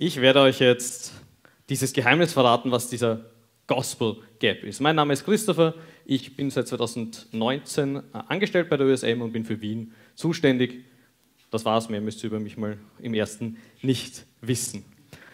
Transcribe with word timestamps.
Ich 0.00 0.20
werde 0.20 0.42
euch 0.42 0.60
jetzt 0.60 1.12
dieses 1.68 1.92
Geheimnis 1.92 2.32
verraten, 2.32 2.70
was 2.70 2.88
dieser 2.88 3.24
Gospel 3.66 4.18
Gap 4.38 4.62
ist. 4.62 4.78
Mein 4.80 4.94
Name 4.94 5.12
ist 5.12 5.24
Christopher, 5.24 5.74
ich 6.04 6.36
bin 6.36 6.52
seit 6.52 6.68
2019 6.68 7.96
äh, 7.96 8.00
angestellt 8.28 8.70
bei 8.70 8.76
der 8.76 8.86
USM 8.86 9.20
und 9.20 9.32
bin 9.32 9.44
für 9.44 9.60
Wien 9.60 9.92
zuständig. 10.14 10.84
Das 11.50 11.64
war's, 11.64 11.88
mehr 11.88 12.00
müsst 12.00 12.22
ihr 12.22 12.28
über 12.28 12.38
mich 12.38 12.56
mal 12.56 12.78
im 13.00 13.12
ersten 13.12 13.56
nicht 13.82 14.24
wissen. 14.40 14.84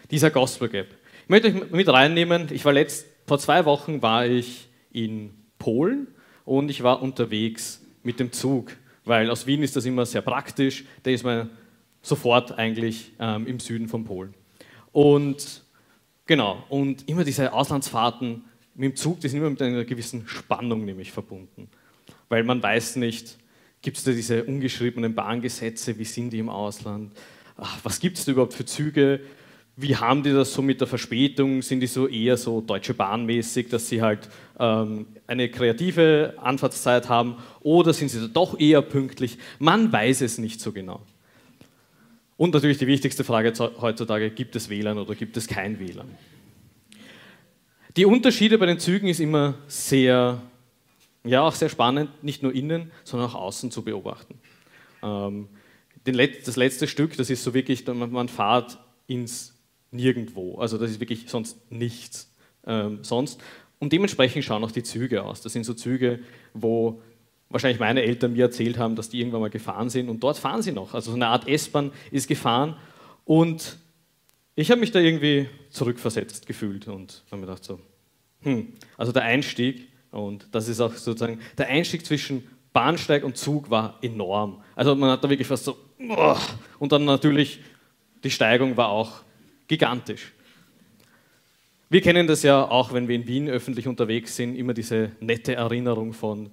Dieser 0.09 0.31
Gospel 0.31 0.67
Gap. 0.67 0.87
Ich 1.21 1.29
möchte 1.29 1.49
euch 1.49 1.69
mit 1.69 1.87
reinnehmen, 1.87 2.47
ich 2.51 2.65
war 2.65 2.73
letzt, 2.73 3.05
vor 3.27 3.37
zwei 3.37 3.65
Wochen 3.65 4.01
war 4.01 4.25
ich 4.25 4.67
in 4.91 5.29
Polen 5.59 6.07
und 6.43 6.71
ich 6.71 6.81
war 6.81 7.03
unterwegs 7.03 7.85
mit 8.01 8.19
dem 8.19 8.31
Zug, 8.31 8.71
weil 9.03 9.29
aus 9.29 9.45
Wien 9.45 9.61
ist 9.61 9.75
das 9.75 9.85
immer 9.85 10.07
sehr 10.07 10.23
praktisch, 10.23 10.85
da 11.03 11.11
ist 11.11 11.23
man 11.23 11.51
sofort 12.01 12.57
eigentlich 12.57 13.11
ähm, 13.19 13.45
im 13.45 13.59
Süden 13.59 13.87
von 13.87 14.05
Polen. 14.05 14.33
Und 14.95 15.61
genau, 16.25 16.63
und 16.69 17.09
immer 17.09 17.25
diese 17.25 17.51
Auslandsfahrten 17.51 18.45
mit 18.75 18.91
dem 18.91 18.95
Zug, 18.95 19.19
die 19.19 19.27
sind 19.27 19.39
immer 19.39 19.49
mit 19.49 19.61
einer 19.61 19.83
gewissen 19.83 20.25
Spannung 20.25 20.85
nämlich 20.85 21.11
verbunden. 21.11 21.67
Weil 22.29 22.45
man 22.45 22.63
weiß 22.63 22.95
nicht, 22.95 23.37
gibt 23.81 23.97
es 23.97 24.05
da 24.05 24.11
diese 24.13 24.45
ungeschriebenen 24.45 25.13
Bahngesetze, 25.13 25.97
wie 25.99 26.05
sind 26.05 26.29
die 26.29 26.39
im 26.39 26.47
Ausland? 26.47 27.11
Ach, 27.57 27.77
was 27.83 27.99
gibt 27.99 28.17
es 28.17 28.23
da 28.23 28.31
überhaupt 28.31 28.53
für 28.53 28.63
Züge? 28.63 29.19
Wie 29.75 29.97
haben 29.97 30.23
die 30.23 30.31
das 30.31 30.53
so 30.53 30.61
mit 30.61 30.79
der 30.79 30.87
Verspätung? 30.87 31.61
Sind 31.61 31.81
die 31.81 31.87
so 31.87 32.07
eher 32.07 32.37
so 32.37 32.61
deutsche 32.61 32.93
Bahnmäßig, 32.93 33.67
dass 33.67 33.89
sie 33.89 34.01
halt 34.01 34.29
ähm, 34.57 35.07
eine 35.27 35.49
kreative 35.49 36.35
Anfahrtszeit 36.37 37.09
haben? 37.09 37.35
Oder 37.59 37.91
sind 37.91 38.07
sie 38.07 38.21
da 38.21 38.27
doch 38.27 38.57
eher 38.57 38.81
pünktlich? 38.81 39.39
Man 39.59 39.91
weiß 39.91 40.21
es 40.21 40.37
nicht 40.37 40.61
so 40.61 40.71
genau. 40.71 41.01
Und 42.37 42.53
natürlich 42.53 42.77
die 42.77 42.87
wichtigste 42.87 43.23
Frage 43.23 43.53
heutzutage, 43.81 44.29
gibt 44.29 44.55
es 44.55 44.69
WLAN 44.69 44.97
oder 44.97 45.15
gibt 45.15 45.37
es 45.37 45.47
kein 45.47 45.79
WLAN? 45.79 46.09
Die 47.95 48.05
Unterschiede 48.05 48.57
bei 48.57 48.65
den 48.65 48.79
Zügen 48.79 49.07
ist 49.07 49.21
immer 49.21 49.55
sehr, 49.67 50.41
ja 51.23 51.41
auch 51.41 51.53
sehr 51.53 51.69
spannend, 51.69 52.23
nicht 52.23 52.43
nur 52.43 52.53
innen, 52.53 52.91
sondern 53.05 53.29
auch 53.29 53.35
außen 53.35 53.71
zu 53.71 53.83
beobachten. 53.83 54.37
Ähm, 55.01 55.47
das 56.03 56.55
letzte 56.55 56.87
Stück, 56.87 57.15
das 57.17 57.29
ist 57.29 57.43
so 57.43 57.53
wirklich, 57.53 57.87
man 57.87 58.27
fahrt 58.27 58.77
ins 59.07 59.53
Nirgendwo, 59.91 60.57
also 60.59 60.77
das 60.77 60.91
ist 60.91 60.99
wirklich 60.99 61.25
sonst 61.27 61.71
nichts 61.71 62.35
ähm, 62.67 62.99
sonst. 63.03 63.41
Und 63.79 63.93
dementsprechend 63.93 64.43
schauen 64.43 64.63
auch 64.63 64.71
die 64.71 64.83
Züge 64.83 65.23
aus. 65.23 65.41
Das 65.41 65.53
sind 65.53 65.63
so 65.63 65.73
Züge, 65.73 66.19
wo 66.53 67.01
wahrscheinlich 67.55 67.79
meine 67.79 68.03
Eltern 68.03 68.33
mir 68.33 68.43
erzählt 68.43 68.77
haben, 68.77 68.97
dass 68.97 69.07
die 69.07 69.19
irgendwann 69.19 69.39
mal 69.39 69.49
gefahren 69.49 69.89
sind 69.89 70.09
und 70.09 70.21
dort 70.21 70.37
fahren 70.37 70.61
sie 70.61 70.73
noch. 70.73 70.93
Also 70.93 71.11
so 71.11 71.15
eine 71.15 71.27
Art 71.27 71.47
S-Bahn 71.47 71.93
ist 72.11 72.27
gefahren 72.27 72.75
und 73.23 73.77
ich 74.55 74.71
habe 74.71 74.81
mich 74.81 74.91
da 74.91 74.99
irgendwie 74.99 75.47
zurückversetzt 75.69 76.47
gefühlt 76.47 76.89
und 76.89 77.23
habe 77.27 77.37
mir 77.37 77.47
gedacht 77.47 77.63
so, 77.63 77.79
hm, 78.41 78.73
also 78.97 79.13
der 79.13 79.23
Einstieg 79.23 79.87
und 80.11 80.49
das 80.51 80.67
ist 80.67 80.81
auch 80.81 80.93
sozusagen, 80.95 81.39
der 81.57 81.69
Einstieg 81.69 82.05
zwischen 82.05 82.45
Bahnsteig 82.73 83.23
und 83.23 83.37
Zug 83.37 83.69
war 83.69 83.99
enorm. 84.01 84.61
Also 84.75 84.93
man 84.93 85.11
hat 85.11 85.23
da 85.23 85.29
wirklich 85.29 85.47
fast 85.47 85.63
so, 85.63 85.77
und 86.77 86.91
dann 86.91 87.05
natürlich 87.05 87.61
die 88.25 88.31
Steigung 88.31 88.75
war 88.75 88.89
auch 88.89 89.21
gigantisch. 89.69 90.33
Wir 91.89 92.01
kennen 92.01 92.27
das 92.27 92.43
ja 92.43 92.69
auch, 92.69 92.91
wenn 92.91 93.07
wir 93.07 93.15
in 93.15 93.27
Wien 93.27 93.47
öffentlich 93.47 93.87
unterwegs 93.87 94.35
sind, 94.35 94.55
immer 94.55 94.73
diese 94.73 95.13
nette 95.21 95.55
Erinnerung 95.55 96.11
von 96.11 96.51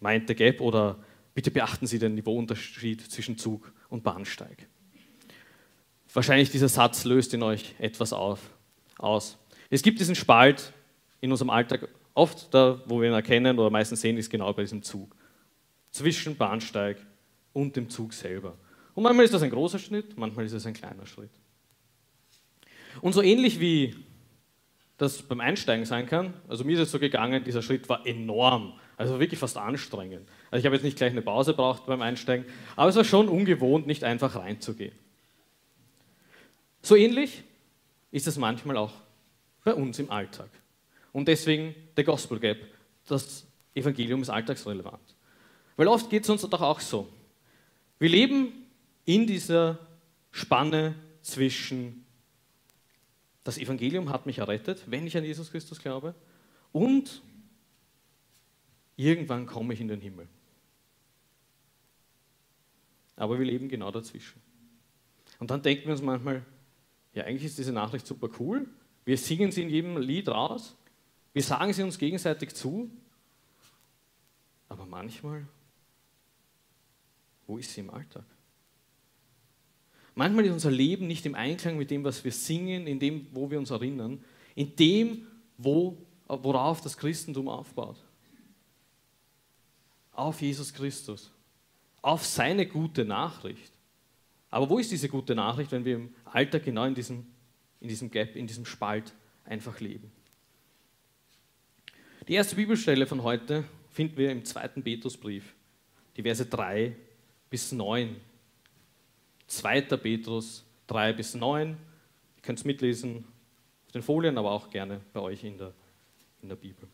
meinte 0.00 0.34
Gap 0.34 0.60
oder 0.60 0.98
bitte 1.34 1.50
beachten 1.50 1.86
Sie 1.86 1.98
den 1.98 2.14
Niveauunterschied 2.14 3.10
zwischen 3.10 3.38
Zug 3.38 3.72
und 3.88 4.02
Bahnsteig. 4.02 4.66
Wahrscheinlich 6.12 6.50
dieser 6.50 6.68
Satz 6.68 7.04
löst 7.04 7.34
in 7.34 7.42
euch 7.42 7.74
etwas 7.78 8.12
auf, 8.12 8.40
aus. 8.98 9.38
Es 9.70 9.82
gibt 9.82 10.00
diesen 10.00 10.14
Spalt 10.14 10.72
in 11.20 11.30
unserem 11.30 11.50
Alltag, 11.50 11.88
oft 12.14 12.52
da, 12.52 12.80
wo 12.86 13.00
wir 13.00 13.08
ihn 13.08 13.14
erkennen 13.14 13.58
oder 13.58 13.70
meistens 13.70 14.00
sehen, 14.00 14.16
ist 14.16 14.30
genau 14.30 14.52
bei 14.52 14.62
diesem 14.62 14.82
Zug. 14.82 15.14
Zwischen 15.90 16.36
Bahnsteig 16.36 16.96
und 17.52 17.76
dem 17.76 17.88
Zug 17.88 18.12
selber. 18.12 18.56
Und 18.94 19.02
manchmal 19.02 19.24
ist 19.24 19.34
das 19.34 19.42
ein 19.42 19.50
großer 19.50 19.78
Schritt, 19.78 20.16
manchmal 20.16 20.44
ist 20.44 20.52
es 20.52 20.66
ein 20.66 20.74
kleiner 20.74 21.06
Schritt. 21.06 21.30
Und 23.00 23.12
so 23.12 23.22
ähnlich 23.22 23.60
wie 23.60 23.94
das 24.96 25.22
beim 25.22 25.40
Einsteigen 25.40 25.84
sein 25.84 26.06
kann, 26.06 26.34
also 26.48 26.64
mir 26.64 26.72
ist 26.72 26.80
es 26.80 26.90
so 26.90 26.98
gegangen, 26.98 27.44
dieser 27.44 27.62
Schritt 27.62 27.88
war 27.88 28.04
enorm. 28.06 28.72
Also 28.98 29.20
wirklich 29.20 29.38
fast 29.38 29.56
anstrengend. 29.56 30.28
Also 30.50 30.58
ich 30.60 30.66
habe 30.66 30.74
jetzt 30.74 30.82
nicht 30.82 30.98
gleich 30.98 31.12
eine 31.12 31.22
Pause 31.22 31.54
braucht 31.54 31.86
beim 31.86 32.02
Einsteigen, 32.02 32.44
aber 32.74 32.90
es 32.90 32.96
war 32.96 33.04
schon 33.04 33.28
ungewohnt, 33.28 33.86
nicht 33.86 34.02
einfach 34.02 34.34
reinzugehen. 34.34 34.92
So 36.82 36.96
ähnlich 36.96 37.44
ist 38.10 38.26
es 38.26 38.36
manchmal 38.36 38.76
auch 38.76 38.92
bei 39.62 39.72
uns 39.72 40.00
im 40.00 40.10
Alltag. 40.10 40.50
Und 41.12 41.28
deswegen 41.28 41.74
der 41.96 42.04
Gospel 42.04 42.40
Gap, 42.40 42.58
das 43.06 43.46
Evangelium 43.74 44.20
ist 44.20 44.30
alltagsrelevant. 44.30 45.14
Weil 45.76 45.86
oft 45.86 46.10
geht 46.10 46.24
es 46.24 46.30
uns 46.30 46.42
doch 46.42 46.60
auch 46.60 46.80
so. 46.80 47.08
Wir 48.00 48.08
leben 48.08 48.52
in 49.04 49.28
dieser 49.28 49.78
Spanne 50.32 50.96
zwischen 51.22 52.04
das 53.44 53.58
Evangelium 53.58 54.10
hat 54.10 54.26
mich 54.26 54.38
errettet, 54.38 54.82
wenn 54.86 55.06
ich 55.06 55.16
an 55.16 55.24
Jesus 55.24 55.50
Christus 55.50 55.78
glaube, 55.78 56.14
und 56.72 57.22
irgendwann 58.98 59.46
komme 59.46 59.72
ich 59.72 59.80
in 59.80 59.88
den 59.88 60.00
Himmel. 60.00 60.28
Aber 63.16 63.38
wir 63.38 63.46
leben 63.46 63.68
genau 63.68 63.90
dazwischen. 63.90 64.42
Und 65.38 65.50
dann 65.50 65.62
denken 65.62 65.86
wir 65.86 65.92
uns 65.92 66.02
manchmal, 66.02 66.44
ja, 67.14 67.24
eigentlich 67.24 67.44
ist 67.44 67.58
diese 67.58 67.72
Nachricht 67.72 68.06
super 68.06 68.28
cool. 68.38 68.68
Wir 69.04 69.16
singen 69.16 69.50
sie 69.50 69.62
in 69.62 69.70
jedem 69.70 69.96
Lied 69.96 70.28
raus. 70.28 70.76
Wir 71.32 71.42
sagen 71.42 71.72
sie 71.72 71.82
uns 71.82 71.96
gegenseitig 71.96 72.54
zu. 72.54 72.90
Aber 74.68 74.84
manchmal, 74.84 75.46
wo 77.46 77.56
ist 77.56 77.72
sie 77.72 77.80
im 77.80 77.90
Alltag? 77.90 78.24
Manchmal 80.14 80.46
ist 80.46 80.52
unser 80.52 80.72
Leben 80.72 81.06
nicht 81.06 81.24
im 81.24 81.36
Einklang 81.36 81.78
mit 81.78 81.90
dem, 81.90 82.02
was 82.02 82.24
wir 82.24 82.32
singen, 82.32 82.88
in 82.88 82.98
dem, 82.98 83.28
wo 83.32 83.48
wir 83.50 83.58
uns 83.58 83.70
erinnern, 83.70 84.22
in 84.56 84.74
dem, 84.74 85.26
wo, 85.56 85.96
worauf 86.26 86.80
das 86.80 86.96
Christentum 86.96 87.48
aufbaut 87.48 88.04
auf 90.18 90.42
Jesus 90.42 90.74
Christus, 90.74 91.30
auf 92.02 92.24
seine 92.26 92.66
gute 92.66 93.04
Nachricht. 93.04 93.72
Aber 94.50 94.68
wo 94.68 94.78
ist 94.78 94.90
diese 94.90 95.08
gute 95.08 95.34
Nachricht, 95.34 95.70
wenn 95.72 95.84
wir 95.84 95.96
im 95.96 96.14
Alltag 96.24 96.64
genau 96.64 96.84
in 96.84 96.94
diesem, 96.94 97.26
in 97.80 97.88
diesem 97.88 98.10
Gap, 98.10 98.34
in 98.34 98.46
diesem 98.46 98.64
Spalt 98.64 99.14
einfach 99.44 99.78
leben? 99.80 100.10
Die 102.26 102.34
erste 102.34 102.56
Bibelstelle 102.56 103.06
von 103.06 103.22
heute 103.22 103.64
finden 103.90 104.16
wir 104.16 104.32
im 104.32 104.44
zweiten 104.44 104.82
Petrusbrief, 104.82 105.54
die 106.16 106.22
Verse 106.22 106.44
3 106.44 106.96
bis 107.48 107.72
9. 107.72 108.16
2. 109.46 109.80
Petrus 109.82 110.64
3 110.88 111.12
bis 111.12 111.34
9. 111.34 111.70
Ihr 111.70 112.42
könnt 112.42 112.58
es 112.58 112.64
mitlesen 112.64 113.24
auf 113.86 113.92
den 113.92 114.02
Folien, 114.02 114.36
aber 114.36 114.50
auch 114.50 114.68
gerne 114.68 115.00
bei 115.12 115.20
euch 115.20 115.44
in 115.44 115.56
der, 115.56 115.72
in 116.42 116.48
der 116.48 116.56
Bibel. 116.56 116.88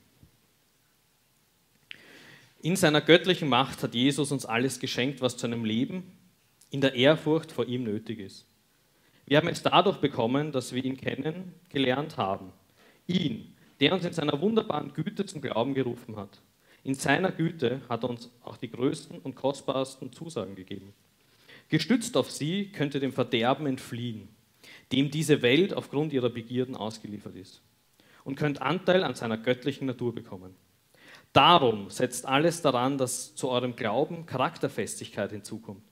In 2.64 2.76
seiner 2.76 3.02
göttlichen 3.02 3.50
Macht 3.50 3.82
hat 3.82 3.94
Jesus 3.94 4.32
uns 4.32 4.46
alles 4.46 4.80
geschenkt, 4.80 5.20
was 5.20 5.36
zu 5.36 5.46
einem 5.46 5.66
Leben 5.66 6.16
in 6.70 6.80
der 6.80 6.94
Ehrfurcht 6.94 7.52
vor 7.52 7.66
ihm 7.66 7.84
nötig 7.84 8.18
ist. 8.20 8.46
Wir 9.26 9.36
haben 9.36 9.48
es 9.48 9.62
dadurch 9.62 9.98
bekommen, 9.98 10.50
dass 10.50 10.72
wir 10.72 10.82
ihn 10.82 10.96
kennengelernt 10.96 12.16
haben. 12.16 12.52
Ihn, 13.06 13.54
der 13.80 13.92
uns 13.92 14.06
in 14.06 14.14
seiner 14.14 14.40
wunderbaren 14.40 14.94
Güte 14.94 15.26
zum 15.26 15.42
Glauben 15.42 15.74
gerufen 15.74 16.16
hat. 16.16 16.40
In 16.84 16.94
seiner 16.94 17.32
Güte 17.32 17.82
hat 17.90 18.02
er 18.02 18.08
uns 18.08 18.30
auch 18.42 18.56
die 18.56 18.70
größten 18.70 19.18
und 19.18 19.34
kostbarsten 19.34 20.14
Zusagen 20.14 20.54
gegeben. 20.54 20.94
Gestützt 21.68 22.16
auf 22.16 22.30
sie 22.30 22.72
könnt 22.72 22.94
ihr 22.94 23.00
dem 23.00 23.12
Verderben 23.12 23.66
entfliehen, 23.66 24.28
dem 24.90 25.10
diese 25.10 25.42
Welt 25.42 25.74
aufgrund 25.74 26.14
ihrer 26.14 26.30
Begierden 26.30 26.76
ausgeliefert 26.76 27.36
ist, 27.36 27.60
und 28.24 28.36
könnt 28.36 28.62
Anteil 28.62 29.04
an 29.04 29.14
seiner 29.14 29.36
göttlichen 29.36 29.86
Natur 29.86 30.14
bekommen. 30.14 30.54
Darum 31.34 31.90
setzt 31.90 32.26
alles 32.26 32.62
daran, 32.62 32.96
dass 32.96 33.34
zu 33.34 33.48
eurem 33.48 33.74
Glauben 33.74 34.24
Charakterfestigkeit 34.24 35.32
hinzukommt 35.32 35.82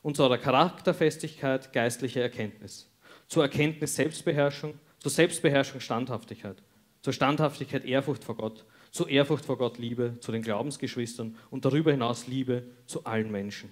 und 0.00 0.16
zu 0.16 0.22
eurer 0.22 0.38
Charakterfestigkeit 0.38 1.74
geistliche 1.74 2.22
Erkenntnis, 2.22 2.90
zur 3.28 3.42
Erkenntnis 3.42 3.94
Selbstbeherrschung, 3.94 4.72
zur 4.98 5.10
Selbstbeherrschung 5.10 5.80
Standhaftigkeit, 5.80 6.62
zur 7.02 7.12
Standhaftigkeit 7.12 7.84
Ehrfurcht 7.84 8.24
vor 8.24 8.38
Gott, 8.38 8.64
zur 8.90 9.10
Ehrfurcht 9.10 9.44
vor 9.44 9.58
Gott 9.58 9.76
Liebe 9.76 10.16
zu 10.20 10.32
den 10.32 10.40
Glaubensgeschwistern 10.40 11.36
und 11.50 11.66
darüber 11.66 11.90
hinaus 11.90 12.26
Liebe 12.26 12.62
zu 12.86 13.04
allen 13.04 13.30
Menschen. 13.30 13.70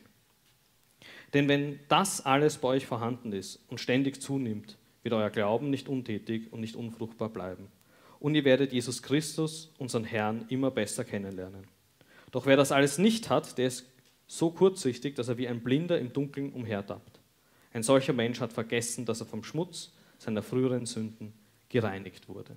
Denn 1.32 1.48
wenn 1.48 1.80
das 1.88 2.26
alles 2.26 2.58
bei 2.58 2.68
euch 2.68 2.84
vorhanden 2.84 3.32
ist 3.32 3.64
und 3.68 3.80
ständig 3.80 4.20
zunimmt, 4.20 4.76
wird 5.02 5.14
euer 5.14 5.30
Glauben 5.30 5.70
nicht 5.70 5.88
untätig 5.88 6.52
und 6.52 6.60
nicht 6.60 6.76
unfruchtbar 6.76 7.30
bleiben 7.30 7.70
und 8.24 8.34
ihr 8.34 8.44
werdet 8.46 8.72
Jesus 8.72 9.02
Christus, 9.02 9.70
unseren 9.76 10.04
Herrn, 10.04 10.46
immer 10.48 10.70
besser 10.70 11.04
kennenlernen. 11.04 11.66
Doch 12.30 12.46
wer 12.46 12.56
das 12.56 12.72
alles 12.72 12.96
nicht 12.96 13.28
hat, 13.28 13.58
der 13.58 13.66
ist 13.66 13.84
so 14.26 14.50
kurzsichtig, 14.50 15.14
dass 15.14 15.28
er 15.28 15.36
wie 15.36 15.46
ein 15.46 15.62
Blinder 15.62 15.98
im 15.98 16.10
Dunkeln 16.10 16.50
umhertappt. 16.54 17.20
Ein 17.74 17.82
solcher 17.82 18.14
Mensch 18.14 18.40
hat 18.40 18.54
vergessen, 18.54 19.04
dass 19.04 19.20
er 19.20 19.26
vom 19.26 19.44
Schmutz 19.44 19.92
seiner 20.16 20.42
früheren 20.42 20.86
Sünden 20.86 21.34
gereinigt 21.68 22.26
wurde. 22.26 22.56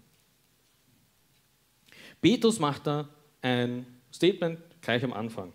Petrus 2.21 2.59
macht 2.59 2.87
da 2.87 3.09
ein 3.41 3.85
Statement 4.13 4.59
gleich 4.79 5.03
am 5.03 5.11
Anfang. 5.11 5.51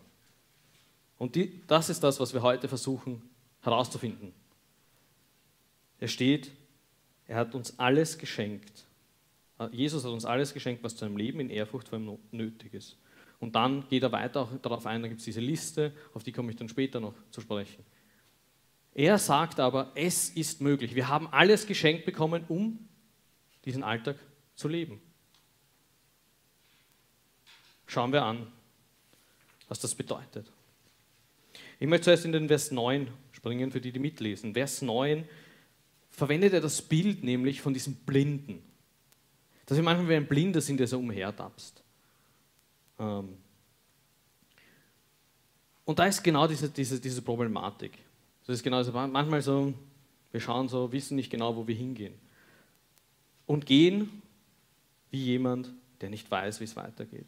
Und 1.16 1.36
die, 1.36 1.62
das 1.68 1.88
ist 1.88 2.00
das, 2.04 2.20
was 2.20 2.34
wir 2.34 2.42
heute 2.42 2.68
versuchen 2.68 3.22
herauszufinden. 3.62 4.34
Er 6.00 6.08
steht, 6.08 6.50
er 7.26 7.36
hat 7.36 7.54
uns 7.54 7.78
alles 7.78 8.18
geschenkt. 8.18 8.84
Jesus 9.70 10.04
hat 10.04 10.10
uns 10.12 10.24
alles 10.24 10.54
geschenkt, 10.54 10.82
was 10.82 10.96
zu 10.96 11.04
einem 11.04 11.16
Leben 11.16 11.40
in 11.40 11.50
Ehrfurcht 11.50 11.88
vor 11.88 11.98
ihm 11.98 12.18
nötig 12.30 12.74
ist. 12.74 12.96
Und 13.38 13.54
dann 13.54 13.88
geht 13.88 14.02
er 14.02 14.12
weiter 14.12 14.42
auch 14.42 14.56
darauf 14.62 14.86
ein, 14.86 15.02
da 15.02 15.08
gibt 15.08 15.18
es 15.18 15.24
diese 15.24 15.40
Liste, 15.40 15.92
auf 16.14 16.22
die 16.22 16.32
komme 16.32 16.50
ich 16.50 16.56
dann 16.56 16.68
später 16.68 17.00
noch 17.00 17.14
zu 17.30 17.40
sprechen. 17.40 17.84
Er 18.94 19.18
sagt 19.18 19.58
aber, 19.58 19.90
es 19.94 20.30
ist 20.30 20.60
möglich. 20.60 20.94
Wir 20.94 21.08
haben 21.08 21.26
alles 21.28 21.66
geschenkt 21.66 22.04
bekommen, 22.04 22.44
um 22.48 22.88
diesen 23.64 23.82
Alltag 23.82 24.16
zu 24.54 24.68
leben. 24.68 25.00
Schauen 27.86 28.12
wir 28.12 28.22
an, 28.22 28.46
was 29.68 29.80
das 29.80 29.94
bedeutet. 29.94 30.50
Ich 31.78 31.86
möchte 31.86 32.04
zuerst 32.04 32.24
in 32.24 32.32
den 32.32 32.48
Vers 32.48 32.70
9 32.70 33.08
springen, 33.32 33.72
für 33.72 33.80
die, 33.80 33.92
die 33.92 33.98
mitlesen. 33.98 34.54
Vers 34.54 34.82
9 34.82 35.28
verwendet 36.10 36.52
er 36.52 36.60
das 36.60 36.80
Bild 36.80 37.24
nämlich 37.24 37.60
von 37.60 37.74
diesem 37.74 37.96
Blinden. 37.96 38.62
Dass 39.66 39.76
wir 39.76 39.84
manchmal 39.84 40.08
wie 40.08 40.16
ein 40.16 40.26
Blinder 40.26 40.60
sind, 40.60 40.78
der 40.80 40.86
so 40.86 40.98
umhertapst. 40.98 41.82
Ähm, 42.98 43.36
und 45.84 45.98
da 45.98 46.06
ist 46.06 46.22
genau 46.22 46.46
diese, 46.46 46.68
diese, 46.68 47.00
diese 47.00 47.22
Problematik. 47.22 47.98
Das 48.46 48.56
ist 48.56 48.62
genau 48.62 48.82
so, 48.82 48.92
manchmal 48.92 49.42
so, 49.42 49.74
wir 50.30 50.40
schauen 50.40 50.68
so, 50.68 50.90
wissen 50.92 51.16
nicht 51.16 51.30
genau, 51.30 51.54
wo 51.56 51.66
wir 51.66 51.74
hingehen. 51.74 52.14
Und 53.46 53.66
gehen 53.66 54.22
wie 55.10 55.22
jemand, 55.24 55.70
der 56.00 56.10
nicht 56.10 56.30
weiß, 56.30 56.60
wie 56.60 56.64
es 56.64 56.76
weitergeht. 56.76 57.26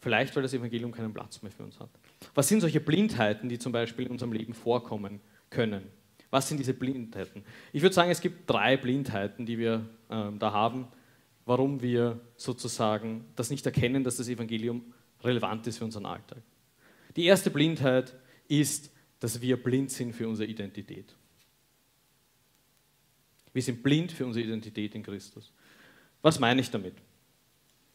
Vielleicht, 0.00 0.34
weil 0.34 0.42
das 0.42 0.54
Evangelium 0.54 0.92
keinen 0.92 1.12
Platz 1.12 1.42
mehr 1.42 1.52
für 1.52 1.62
uns 1.64 1.78
hat. 1.78 1.90
Was 2.34 2.48
sind 2.48 2.60
solche 2.60 2.80
Blindheiten, 2.80 3.48
die 3.48 3.58
zum 3.58 3.72
Beispiel 3.72 4.06
in 4.06 4.12
unserem 4.12 4.32
Leben 4.32 4.54
vorkommen 4.54 5.20
können? 5.50 5.82
Was 6.30 6.48
sind 6.48 6.58
diese 6.58 6.72
Blindheiten? 6.72 7.44
Ich 7.72 7.82
würde 7.82 7.94
sagen, 7.94 8.10
es 8.10 8.20
gibt 8.20 8.48
drei 8.48 8.76
Blindheiten, 8.76 9.44
die 9.44 9.58
wir 9.58 9.86
äh, 10.10 10.30
da 10.38 10.52
haben, 10.52 10.88
warum 11.46 11.80
wir 11.80 12.20
sozusagen 12.36 13.24
das 13.36 13.50
nicht 13.50 13.64
erkennen, 13.66 14.04
dass 14.04 14.16
das 14.16 14.28
Evangelium 14.28 14.92
relevant 15.22 15.66
ist 15.66 15.78
für 15.78 15.84
unseren 15.84 16.06
Alltag. 16.06 16.42
Die 17.16 17.24
erste 17.24 17.50
Blindheit 17.50 18.14
ist, 18.48 18.92
dass 19.18 19.40
wir 19.40 19.62
blind 19.62 19.90
sind 19.90 20.14
für 20.14 20.28
unsere 20.28 20.48
Identität. 20.48 21.14
Wir 23.52 23.62
sind 23.62 23.82
blind 23.82 24.12
für 24.12 24.26
unsere 24.26 24.44
Identität 24.44 24.94
in 24.94 25.02
Christus. 25.02 25.52
Was 26.22 26.38
meine 26.38 26.60
ich 26.60 26.70
damit? 26.70 26.94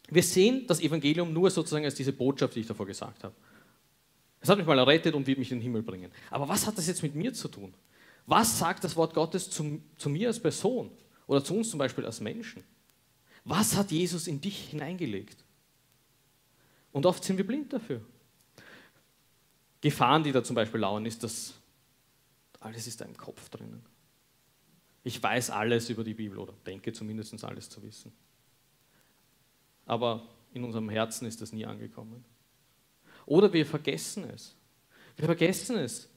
Wir 0.09 0.23
sehen 0.23 0.67
das 0.67 0.81
Evangelium 0.81 1.33
nur 1.33 1.49
sozusagen 1.49 1.85
als 1.85 1.95
diese 1.95 2.13
Botschaft, 2.13 2.55
die 2.55 2.59
ich 2.59 2.67
davor 2.67 2.85
gesagt 2.85 3.23
habe. 3.23 3.35
Es 4.41 4.49
hat 4.49 4.57
mich 4.57 4.67
mal 4.67 4.77
errettet 4.77 5.15
und 5.15 5.25
wird 5.25 5.39
mich 5.39 5.51
in 5.51 5.57
den 5.57 5.63
Himmel 5.63 5.81
bringen. 5.81 6.11
Aber 6.29 6.47
was 6.47 6.67
hat 6.67 6.77
das 6.77 6.87
jetzt 6.87 7.01
mit 7.01 7.15
mir 7.15 7.33
zu 7.33 7.47
tun? 7.47 7.73
Was 8.27 8.59
sagt 8.59 8.83
das 8.83 8.95
Wort 8.95 9.13
Gottes 9.13 9.49
zu, 9.49 9.81
zu 9.97 10.09
mir 10.09 10.27
als 10.27 10.39
Person 10.39 10.91
oder 11.27 11.43
zu 11.43 11.55
uns 11.55 11.69
zum 11.69 11.79
Beispiel 11.79 12.05
als 12.05 12.19
Menschen? 12.19 12.63
Was 13.43 13.75
hat 13.75 13.91
Jesus 13.91 14.27
in 14.27 14.41
dich 14.41 14.69
hineingelegt? 14.69 15.43
Und 16.91 17.05
oft 17.05 17.23
sind 17.23 17.37
wir 17.37 17.45
blind 17.45 17.71
dafür. 17.73 18.01
Gefahren, 19.81 20.23
die 20.23 20.31
da 20.31 20.43
zum 20.43 20.55
Beispiel 20.55 20.79
lauern, 20.79 21.05
ist, 21.05 21.23
dass 21.23 21.53
alles 22.59 22.87
ist 22.87 23.01
da 23.01 23.05
im 23.05 23.15
Kopf 23.15 23.49
drinnen. 23.49 23.85
Ich 25.03 25.21
weiß 25.21 25.51
alles 25.51 25.89
über 25.89 26.03
die 26.03 26.15
Bibel 26.15 26.39
oder 26.39 26.53
denke 26.65 26.91
zumindest 26.91 27.43
alles 27.43 27.69
zu 27.69 27.83
wissen. 27.83 28.11
Aber 29.85 30.27
in 30.53 30.63
unserem 30.63 30.89
Herzen 30.89 31.27
ist 31.27 31.41
das 31.41 31.51
nie 31.51 31.65
angekommen. 31.65 32.25
Oder 33.27 33.53
wir 33.53 33.65
vergessen 33.65 34.23
es. 34.23 34.55
Wir 35.15 35.25
vergessen 35.25 35.77
es, 35.77 36.09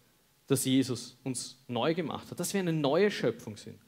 dass 0.47 0.65
Jesus 0.65 1.17
uns 1.25 1.59
neu 1.69 1.95
gemacht 1.95 2.31
hat, 2.31 2.41
dass 2.41 2.55
wir 2.55 2.61
eine 2.61 2.73
neue 2.73 3.11
Schöpfung 3.11 3.57
sind. 3.57 3.79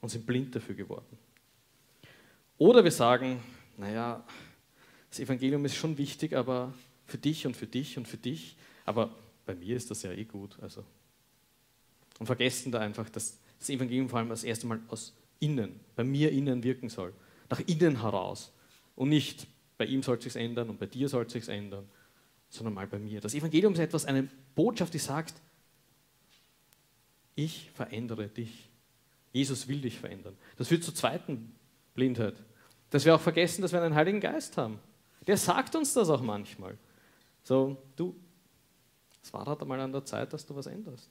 Und 0.00 0.08
sind 0.08 0.26
blind 0.26 0.54
dafür 0.54 0.74
geworden. 0.74 1.18
Oder 2.58 2.84
wir 2.84 2.90
sagen, 2.90 3.40
naja, 3.76 4.24
das 5.10 5.20
Evangelium 5.20 5.64
ist 5.64 5.76
schon 5.76 5.98
wichtig, 5.98 6.34
aber 6.34 6.72
für 7.06 7.18
dich 7.18 7.46
und 7.46 7.56
für 7.56 7.66
dich 7.66 7.98
und 7.98 8.06
für 8.06 8.16
dich. 8.16 8.56
Aber 8.84 9.14
bei 9.44 9.54
mir 9.54 9.76
ist 9.76 9.90
das 9.90 10.02
ja 10.02 10.12
eh 10.12 10.24
gut. 10.24 10.58
Also. 10.60 10.84
Und 12.18 12.26
vergessen 12.26 12.70
da 12.72 12.78
einfach, 12.80 13.08
dass 13.10 13.38
das 13.58 13.70
Evangelium 13.70 14.08
vor 14.08 14.18
allem 14.18 14.28
das 14.28 14.44
erste 14.44 14.66
Mal 14.66 14.80
aus 14.88 15.14
innen, 15.38 15.80
bei 15.96 16.04
mir 16.04 16.30
innen 16.30 16.62
wirken 16.62 16.88
soll. 16.88 17.12
Nach 17.48 17.60
innen 17.66 18.00
heraus. 18.00 18.52
Und 18.94 19.08
nicht 19.08 19.46
bei 19.76 19.86
ihm 19.86 20.02
soll 20.02 20.20
sich 20.20 20.36
ändern 20.36 20.68
und 20.70 20.78
bei 20.78 20.86
dir 20.86 21.08
soll 21.08 21.28
sich 21.28 21.48
ändern, 21.48 21.88
sondern 22.50 22.74
mal 22.74 22.86
bei 22.86 22.98
mir. 22.98 23.20
Das 23.20 23.34
Evangelium 23.34 23.72
ist 23.72 23.78
etwas, 23.78 24.04
eine 24.04 24.28
Botschaft, 24.54 24.92
die 24.92 24.98
sagt, 24.98 25.34
ich 27.34 27.70
verändere 27.72 28.28
dich. 28.28 28.69
Jesus 29.32 29.68
will 29.68 29.80
dich 29.80 29.98
verändern. 29.98 30.36
Das 30.56 30.68
führt 30.68 30.82
zur 30.82 30.94
zweiten 30.94 31.54
Blindheit. 31.94 32.34
Dass 32.90 33.04
wir 33.04 33.14
auch 33.14 33.20
vergessen, 33.20 33.62
dass 33.62 33.72
wir 33.72 33.80
einen 33.80 33.94
Heiligen 33.94 34.20
Geist 34.20 34.56
haben. 34.56 34.80
Der 35.26 35.36
sagt 35.36 35.76
uns 35.76 35.94
das 35.94 36.08
auch 36.10 36.22
manchmal. 36.22 36.76
So, 37.42 37.76
du, 37.96 38.16
es 39.22 39.32
war 39.32 39.46
halt 39.46 39.60
einmal 39.62 39.80
an 39.80 39.92
der 39.92 40.04
Zeit, 40.04 40.32
dass 40.32 40.44
du 40.46 40.56
was 40.56 40.66
änderst. 40.66 41.10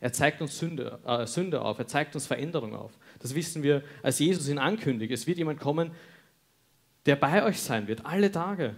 Er 0.00 0.12
zeigt 0.12 0.40
uns 0.40 0.58
Sünde, 0.58 0.98
äh, 1.04 1.26
Sünde 1.26 1.60
auf, 1.60 1.78
er 1.78 1.86
zeigt 1.86 2.14
uns 2.14 2.26
Veränderung 2.26 2.74
auf. 2.74 2.98
Das 3.18 3.34
wissen 3.34 3.62
wir, 3.62 3.82
als 4.02 4.18
Jesus 4.18 4.48
ihn 4.48 4.58
ankündigt. 4.58 5.12
Es 5.12 5.26
wird 5.26 5.38
jemand 5.38 5.60
kommen, 5.60 5.92
der 7.06 7.16
bei 7.16 7.44
euch 7.44 7.60
sein 7.60 7.86
wird, 7.86 8.04
alle 8.06 8.30
Tage. 8.30 8.76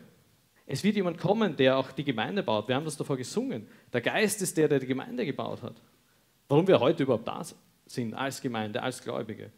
Es 0.66 0.82
wird 0.82 0.96
jemand 0.96 1.18
kommen, 1.18 1.56
der 1.56 1.76
auch 1.76 1.92
die 1.92 2.04
Gemeinde 2.04 2.42
baut. 2.42 2.68
Wir 2.68 2.74
haben 2.74 2.84
das 2.84 2.96
davor 2.96 3.16
gesungen. 3.16 3.68
Der 3.92 4.00
Geist 4.00 4.42
ist 4.42 4.56
der, 4.56 4.68
der 4.68 4.80
die 4.80 4.86
Gemeinde 4.86 5.24
gebaut 5.24 5.62
hat. 5.62 5.80
Warum 6.48 6.66
wir 6.66 6.80
heute 6.80 7.04
überhaupt 7.04 7.26
da 7.26 7.42
sind, 7.42 7.58
als 8.14 8.40
Gemeinde, 8.40 8.82
als 8.82 9.02
Gläubige. 9.02 9.50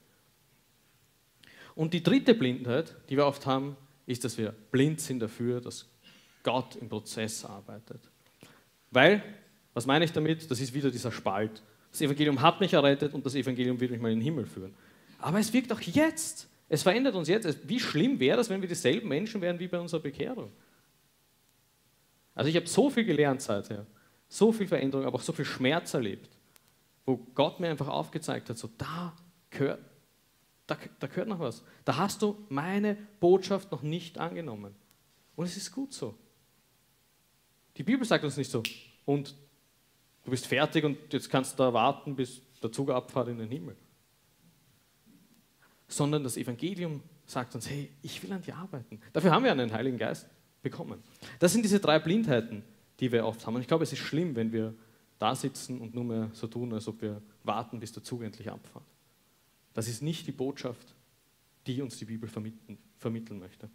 Und 1.74 1.92
die 1.92 2.02
dritte 2.02 2.34
Blindheit, 2.34 2.94
die 3.08 3.16
wir 3.16 3.26
oft 3.26 3.46
haben, 3.46 3.76
ist, 4.06 4.24
dass 4.24 4.38
wir 4.38 4.54
blind 4.70 5.00
sind 5.00 5.20
dafür, 5.20 5.60
dass 5.60 5.86
Gott 6.42 6.76
im 6.76 6.88
Prozess 6.88 7.44
arbeitet. 7.44 8.00
Weil, 8.90 9.22
was 9.72 9.86
meine 9.86 10.04
ich 10.04 10.12
damit? 10.12 10.50
Das 10.50 10.60
ist 10.60 10.72
wieder 10.74 10.90
dieser 10.90 11.10
Spalt. 11.10 11.62
Das 11.90 12.00
Evangelium 12.00 12.40
hat 12.40 12.60
mich 12.60 12.72
errettet 12.72 13.14
und 13.14 13.24
das 13.24 13.34
Evangelium 13.34 13.80
wird 13.80 13.90
mich 13.90 14.00
mal 14.00 14.12
in 14.12 14.18
den 14.18 14.24
Himmel 14.24 14.46
führen. 14.46 14.74
Aber 15.18 15.38
es 15.38 15.52
wirkt 15.52 15.72
auch 15.72 15.80
jetzt. 15.80 16.48
Es 16.68 16.82
verändert 16.82 17.14
uns 17.14 17.28
jetzt. 17.28 17.68
Wie 17.68 17.80
schlimm 17.80 18.20
wäre 18.20 18.36
das, 18.36 18.50
wenn 18.50 18.60
wir 18.60 18.68
dieselben 18.68 19.08
Menschen 19.08 19.40
wären 19.40 19.58
wie 19.58 19.68
bei 19.68 19.78
unserer 19.78 20.00
Bekehrung? 20.00 20.52
Also 22.34 22.50
ich 22.50 22.56
habe 22.56 22.66
so 22.66 22.90
viel 22.90 23.04
gelernt 23.04 23.42
seither, 23.42 23.86
so 24.28 24.52
viel 24.52 24.66
Veränderung, 24.66 25.06
aber 25.06 25.16
auch 25.16 25.22
so 25.22 25.32
viel 25.32 25.44
Schmerz 25.44 25.94
erlebt, 25.94 26.33
wo 27.06 27.16
Gott 27.16 27.60
mir 27.60 27.68
einfach 27.68 27.88
aufgezeigt 27.88 28.48
hat, 28.50 28.58
so 28.58 28.70
da 28.78 29.14
gehört, 29.50 29.80
da, 30.66 30.76
da 30.98 31.06
gehört 31.06 31.28
noch 31.28 31.40
was. 31.40 31.62
Da 31.84 31.96
hast 31.96 32.22
du 32.22 32.44
meine 32.48 32.96
Botschaft 33.20 33.70
noch 33.70 33.82
nicht 33.82 34.18
angenommen. 34.18 34.74
Und 35.36 35.46
es 35.46 35.56
ist 35.56 35.72
gut 35.72 35.92
so. 35.92 36.16
Die 37.76 37.82
Bibel 37.82 38.06
sagt 38.06 38.24
uns 38.24 38.36
nicht 38.36 38.50
so, 38.50 38.62
und 39.04 39.34
du 40.24 40.30
bist 40.30 40.46
fertig 40.46 40.84
und 40.84 40.96
jetzt 41.12 41.28
kannst 41.28 41.58
du 41.58 41.62
da 41.62 41.72
warten, 41.72 42.16
bis 42.16 42.40
der 42.62 42.72
Zug 42.72 42.90
abfahrt 42.90 43.28
in 43.28 43.38
den 43.38 43.50
Himmel. 43.50 43.76
Sondern 45.88 46.22
das 46.22 46.36
Evangelium 46.36 47.02
sagt 47.26 47.54
uns, 47.54 47.68
hey, 47.68 47.90
ich 48.02 48.22
will 48.22 48.32
an 48.32 48.42
dir 48.42 48.56
arbeiten. 48.56 49.00
Dafür 49.12 49.32
haben 49.32 49.44
wir 49.44 49.52
einen 49.52 49.72
Heiligen 49.72 49.98
Geist 49.98 50.26
bekommen. 50.62 51.02
Das 51.38 51.52
sind 51.52 51.62
diese 51.62 51.80
drei 51.80 51.98
Blindheiten, 51.98 52.62
die 53.00 53.12
wir 53.12 53.26
oft 53.26 53.46
haben. 53.46 53.56
Und 53.56 53.60
ich 53.60 53.68
glaube, 53.68 53.84
es 53.84 53.92
ist 53.92 53.98
schlimm, 53.98 54.36
wenn 54.36 54.52
wir 54.52 54.74
da 55.24 55.34
sitzen 55.34 55.80
und 55.80 55.94
nur 55.94 56.04
mehr 56.04 56.30
so 56.34 56.46
tun, 56.46 56.74
als 56.74 56.86
ob 56.86 57.00
wir 57.00 57.22
warten, 57.44 57.80
bis 57.80 57.92
der 57.92 58.02
Zug 58.02 58.22
endlich 58.22 58.50
abfährt. 58.50 58.84
Das 59.72 59.88
ist 59.88 60.02
nicht 60.02 60.26
die 60.26 60.32
Botschaft, 60.32 60.94
die 61.66 61.80
uns 61.80 61.96
die 61.96 62.04
Bibel 62.04 62.28
vermitteln, 62.98 63.38
möchte. 63.38 63.70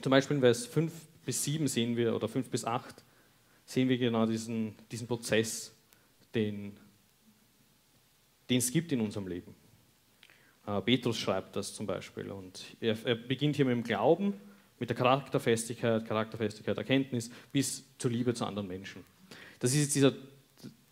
Zum 0.00 0.10
Beispiel 0.10 0.36
in 0.36 0.42
Vers 0.42 0.64
5 0.66 0.92
bis 1.24 1.42
7 1.42 1.66
sehen 1.66 1.96
wir, 1.96 2.14
oder 2.14 2.28
5 2.28 2.48
bis 2.50 2.64
8, 2.64 3.04
sehen 3.64 3.88
wir 3.88 3.98
genau 3.98 4.24
diesen, 4.24 4.76
diesen 4.92 5.08
Prozess, 5.08 5.74
den, 6.36 6.76
den 8.48 8.58
es 8.58 8.70
gibt 8.70 8.92
in 8.92 9.00
unserem 9.00 9.26
Leben. 9.26 9.56
Äh, 10.68 10.80
Petrus 10.82 11.18
schreibt 11.18 11.56
das 11.56 11.74
zum 11.74 11.86
Beispiel 11.86 12.30
und 12.30 12.76
er, 12.80 12.96
er 13.04 13.16
beginnt 13.16 13.56
hier 13.56 13.64
mit 13.64 13.74
dem 13.74 13.82
Glauben, 13.82 14.34
mit 14.78 14.88
der 14.88 14.96
Charakterfestigkeit, 14.96 16.04
Charakterfestigkeit, 16.04 16.78
Erkenntnis 16.78 17.28
bis 17.50 17.84
zur 17.98 18.12
Liebe 18.12 18.34
zu 18.34 18.44
anderen 18.44 18.68
Menschen. 18.68 19.04
Das 19.62 19.70
ist 19.74 19.80
jetzt 19.80 19.94
dieser, 19.94 20.12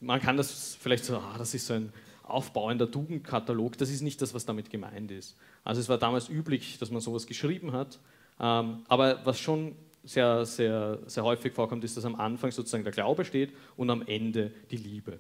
man 0.00 0.20
kann 0.20 0.36
das 0.36 0.76
vielleicht 0.80 1.04
so, 1.04 1.16
ah, 1.16 1.34
das 1.36 1.54
ist 1.54 1.66
so 1.66 1.74
ein 1.74 1.92
aufbauender 2.22 2.88
Tugendkatalog, 2.88 3.76
das 3.76 3.90
ist 3.90 4.00
nicht 4.00 4.22
das, 4.22 4.32
was 4.32 4.46
damit 4.46 4.70
gemeint 4.70 5.10
ist. 5.10 5.36
Also 5.64 5.80
es 5.80 5.88
war 5.88 5.98
damals 5.98 6.28
üblich, 6.28 6.78
dass 6.78 6.92
man 6.92 7.00
sowas 7.00 7.26
geschrieben 7.26 7.72
hat, 7.72 7.98
ähm, 8.38 8.84
aber 8.86 9.26
was 9.26 9.40
schon 9.40 9.74
sehr, 10.04 10.46
sehr, 10.46 11.00
sehr 11.06 11.24
häufig 11.24 11.52
vorkommt, 11.52 11.82
ist, 11.82 11.96
dass 11.96 12.04
am 12.04 12.14
Anfang 12.14 12.52
sozusagen 12.52 12.84
der 12.84 12.92
Glaube 12.92 13.24
steht 13.24 13.52
und 13.76 13.90
am 13.90 14.02
Ende 14.06 14.52
die 14.70 14.76
Liebe. 14.76 15.18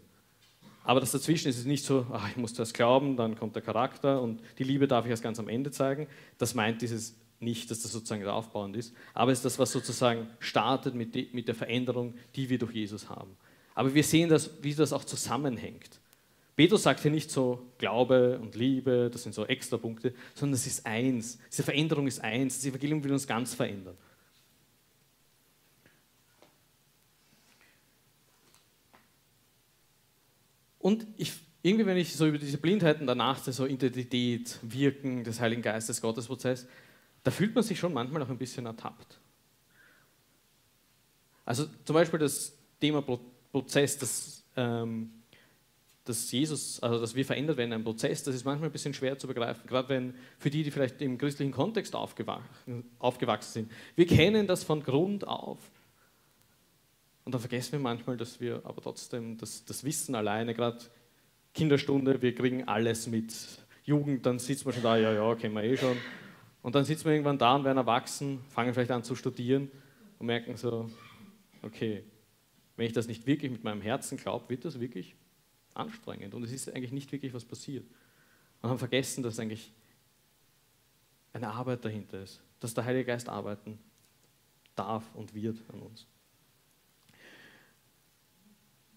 Aber 0.84 1.00
das 1.00 1.10
dazwischen 1.10 1.48
ist 1.48 1.58
es 1.58 1.64
nicht 1.64 1.84
so, 1.84 2.06
ach, 2.12 2.30
ich 2.30 2.36
muss 2.36 2.54
das 2.54 2.72
glauben, 2.72 3.16
dann 3.16 3.36
kommt 3.36 3.56
der 3.56 3.62
Charakter 3.62 4.22
und 4.22 4.40
die 4.58 4.64
Liebe 4.64 4.86
darf 4.86 5.06
ich 5.06 5.10
erst 5.10 5.24
ganz 5.24 5.40
am 5.40 5.48
Ende 5.48 5.72
zeigen. 5.72 6.06
Das 6.38 6.54
meint 6.54 6.82
dieses 6.82 7.16
nicht, 7.40 7.70
dass 7.70 7.80
das 7.80 7.92
sozusagen 7.92 8.24
aufbauend 8.26 8.76
ist, 8.76 8.94
aber 9.14 9.32
es 9.32 9.38
ist 9.38 9.44
das, 9.44 9.58
was 9.58 9.72
sozusagen 9.72 10.28
startet 10.38 10.94
mit, 10.94 11.14
de, 11.14 11.28
mit 11.32 11.48
der 11.48 11.54
Veränderung, 11.54 12.14
die 12.36 12.48
wir 12.48 12.58
durch 12.58 12.72
Jesus 12.72 13.08
haben. 13.08 13.36
Aber 13.74 13.94
wir 13.94 14.04
sehen, 14.04 14.28
das, 14.28 14.50
wie 14.62 14.74
das 14.74 14.92
auch 14.92 15.04
zusammenhängt. 15.04 16.00
Petrus 16.54 16.82
sagt 16.82 17.00
hier 17.00 17.10
nicht 17.10 17.30
so 17.30 17.66
Glaube 17.78 18.38
und 18.38 18.54
Liebe, 18.54 19.08
das 19.10 19.22
sind 19.22 19.34
so 19.34 19.46
extra 19.46 19.78
Punkte, 19.78 20.12
sondern 20.34 20.56
es 20.56 20.66
ist 20.66 20.84
eins. 20.84 21.38
Diese 21.50 21.62
Veränderung 21.62 22.06
ist 22.06 22.20
eins. 22.20 22.56
Das 22.56 22.66
Evangelium 22.66 23.02
will 23.02 23.12
uns 23.12 23.26
ganz 23.26 23.54
verändern. 23.54 23.96
Und 30.78 31.06
ich, 31.16 31.32
irgendwie, 31.62 31.86
wenn 31.86 31.96
ich 31.96 32.14
so 32.14 32.26
über 32.26 32.38
diese 32.38 32.58
Blindheiten 32.58 33.06
danach, 33.06 33.38
so 33.42 33.66
Identität, 33.66 34.58
Wirken 34.62 35.24
des 35.24 35.40
Heiligen 35.40 35.62
Geistes, 35.62 36.00
Gottesprozess, 36.02 36.66
da 37.22 37.30
fühlt 37.30 37.54
man 37.54 37.64
sich 37.64 37.78
schon 37.78 37.92
manchmal 37.92 38.22
auch 38.22 38.28
ein 38.28 38.38
bisschen 38.38 38.66
ertappt. 38.66 39.20
Also 41.44 41.66
zum 41.84 41.94
Beispiel 41.94 42.18
das 42.18 42.56
Thema 42.80 43.02
Prozess, 43.52 43.98
das, 43.98 44.44
ähm, 44.56 45.10
dass 46.04 46.30
Jesus, 46.30 46.80
also 46.80 47.00
dass 47.00 47.14
wir 47.14 47.24
verändert 47.24 47.56
werden 47.56 47.70
in 47.70 47.74
einem 47.74 47.84
Prozess, 47.84 48.22
das 48.22 48.34
ist 48.34 48.44
manchmal 48.44 48.68
ein 48.68 48.72
bisschen 48.72 48.94
schwer 48.94 49.18
zu 49.18 49.26
begreifen, 49.26 49.66
gerade 49.66 49.88
wenn 49.88 50.14
für 50.38 50.50
die, 50.50 50.62
die 50.62 50.70
vielleicht 50.70 51.02
im 51.02 51.18
christlichen 51.18 51.52
Kontext 51.52 51.94
aufgewachsen, 51.94 52.84
aufgewachsen 52.98 53.52
sind. 53.52 53.72
Wir 53.96 54.06
kennen 54.06 54.46
das 54.46 54.64
von 54.64 54.82
Grund 54.82 55.26
auf. 55.26 55.58
Und 57.24 57.34
dann 57.34 57.40
vergessen 57.40 57.72
wir 57.72 57.78
manchmal, 57.80 58.16
dass 58.16 58.40
wir 58.40 58.62
aber 58.64 58.80
trotzdem 58.80 59.36
das, 59.36 59.64
das 59.64 59.84
Wissen 59.84 60.14
alleine, 60.14 60.54
gerade 60.54 60.78
Kinderstunde, 61.52 62.22
wir 62.22 62.34
kriegen 62.34 62.66
alles 62.66 63.06
mit. 63.06 63.34
Jugend, 63.84 64.24
dann 64.24 64.38
sitzt 64.38 64.64
man 64.64 64.74
schon 64.74 64.82
da, 64.82 64.96
ja, 64.96 65.12
ja, 65.12 65.34
kennen 65.34 65.54
wir 65.54 65.64
eh 65.64 65.76
schon. 65.76 65.96
Und 66.62 66.74
dann 66.74 66.84
sitzen 66.84 67.06
wir 67.06 67.12
irgendwann 67.12 67.38
da 67.38 67.56
und 67.56 67.64
werden 67.64 67.78
erwachsen, 67.78 68.40
fangen 68.50 68.74
vielleicht 68.74 68.90
an 68.90 69.02
zu 69.02 69.14
studieren 69.14 69.70
und 70.18 70.26
merken 70.26 70.56
so, 70.56 70.90
okay, 71.62 72.04
wenn 72.76 72.86
ich 72.86 72.92
das 72.92 73.06
nicht 73.06 73.26
wirklich 73.26 73.50
mit 73.50 73.64
meinem 73.64 73.80
Herzen 73.80 74.18
glaube, 74.18 74.48
wird 74.48 74.64
das 74.64 74.80
wirklich 74.80 75.14
anstrengend 75.74 76.34
und 76.34 76.42
es 76.42 76.52
ist 76.52 76.72
eigentlich 76.74 76.92
nicht 76.92 77.10
wirklich 77.12 77.32
was 77.32 77.44
passiert. 77.44 77.86
Und 78.60 78.70
haben 78.70 78.78
vergessen, 78.78 79.22
dass 79.22 79.38
eigentlich 79.38 79.72
eine 81.32 81.48
Arbeit 81.48 81.84
dahinter 81.84 82.22
ist, 82.22 82.42
dass 82.58 82.74
der 82.74 82.84
Heilige 82.84 83.06
Geist 83.06 83.28
arbeiten 83.28 83.78
darf 84.74 85.04
und 85.14 85.34
wird 85.34 85.58
an 85.72 85.80
uns. 85.80 86.06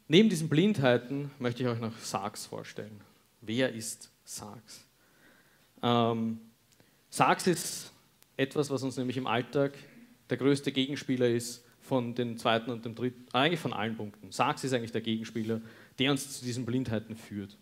Neben 0.07 0.29
diesen 0.29 0.49
Blindheiten 0.49 1.31
möchte 1.39 1.63
ich 1.63 1.69
euch 1.69 1.79
noch 1.79 1.97
Sargs 1.97 2.45
vorstellen. 2.45 2.99
Wer 3.41 3.73
ist 3.73 4.11
Sargs? 4.25 4.85
Ähm, 5.81 6.39
Sargs 7.13 7.45
ist 7.45 7.91
etwas, 8.37 8.71
was 8.71 8.81
uns 8.81 8.97
nämlich 8.97 9.17
im 9.17 9.27
Alltag 9.27 9.73
der 10.31 10.37
größte 10.37 10.71
Gegenspieler 10.71 11.29
ist 11.29 11.63
von 11.79 12.15
den 12.15 12.39
zweiten 12.39 12.71
und 12.71 12.85
dem 12.85 12.95
dritten, 12.95 13.23
eigentlich 13.33 13.59
von 13.59 13.71
allen 13.71 13.95
Punkten. 13.95 14.31
Sargs 14.31 14.63
ist 14.63 14.73
eigentlich 14.73 14.93
der 14.93 15.01
Gegenspieler, 15.01 15.61
der 15.99 16.09
uns 16.09 16.39
zu 16.39 16.43
diesen 16.43 16.65
Blindheiten 16.65 17.15
führt. 17.15 17.55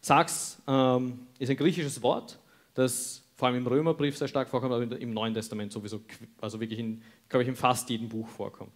Sargs 0.00 0.62
ähm, 0.68 1.26
ist 1.40 1.50
ein 1.50 1.56
griechisches 1.56 2.04
Wort, 2.04 2.38
das 2.74 3.24
vor 3.34 3.48
allem 3.48 3.56
im 3.56 3.66
Römerbrief 3.66 4.16
sehr 4.16 4.28
stark 4.28 4.48
vorkommt, 4.48 4.72
aber 4.72 4.96
im 4.96 5.12
Neuen 5.12 5.34
Testament 5.34 5.72
sowieso, 5.72 6.00
also 6.40 6.60
wirklich 6.60 6.78
in, 6.78 7.02
glaube 7.28 7.42
ich, 7.42 7.48
in 7.48 7.56
fast 7.56 7.90
jedem 7.90 8.08
Buch 8.08 8.28
vorkommt. 8.28 8.70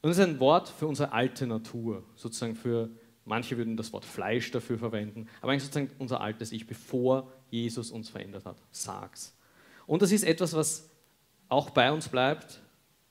Und 0.00 0.08
es 0.08 0.16
ist 0.16 0.24
ein 0.24 0.40
Wort 0.40 0.70
für 0.70 0.86
unsere 0.86 1.12
alte 1.12 1.46
Natur, 1.46 2.02
sozusagen 2.14 2.54
für, 2.54 2.88
manche 3.26 3.58
würden 3.58 3.76
das 3.76 3.92
Wort 3.92 4.04
Fleisch 4.04 4.50
dafür 4.50 4.78
verwenden, 4.78 5.28
aber 5.42 5.52
eigentlich 5.52 5.64
sozusagen 5.64 5.90
unser 5.98 6.20
altes 6.20 6.52
Ich, 6.52 6.66
bevor 6.66 7.30
Jesus 7.50 7.90
uns 7.90 8.08
verändert 8.08 8.46
hat. 8.46 8.56
Sag's. 8.70 9.36
Und 9.86 10.02
das 10.02 10.12
ist 10.12 10.24
etwas, 10.24 10.54
was 10.54 10.88
auch 11.48 11.70
bei 11.70 11.92
uns 11.92 12.08
bleibt, 12.08 12.60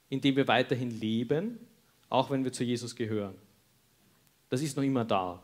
indem 0.09 0.35
wir 0.35 0.47
weiterhin 0.47 0.99
leben, 0.99 1.59
auch 2.09 2.31
wenn 2.31 2.43
wir 2.43 2.51
zu 2.51 2.63
Jesus 2.63 2.95
gehören. 2.95 3.35
Das 4.49 4.61
ist 4.61 4.77
noch 4.77 4.83
immer 4.83 5.05
da. 5.05 5.41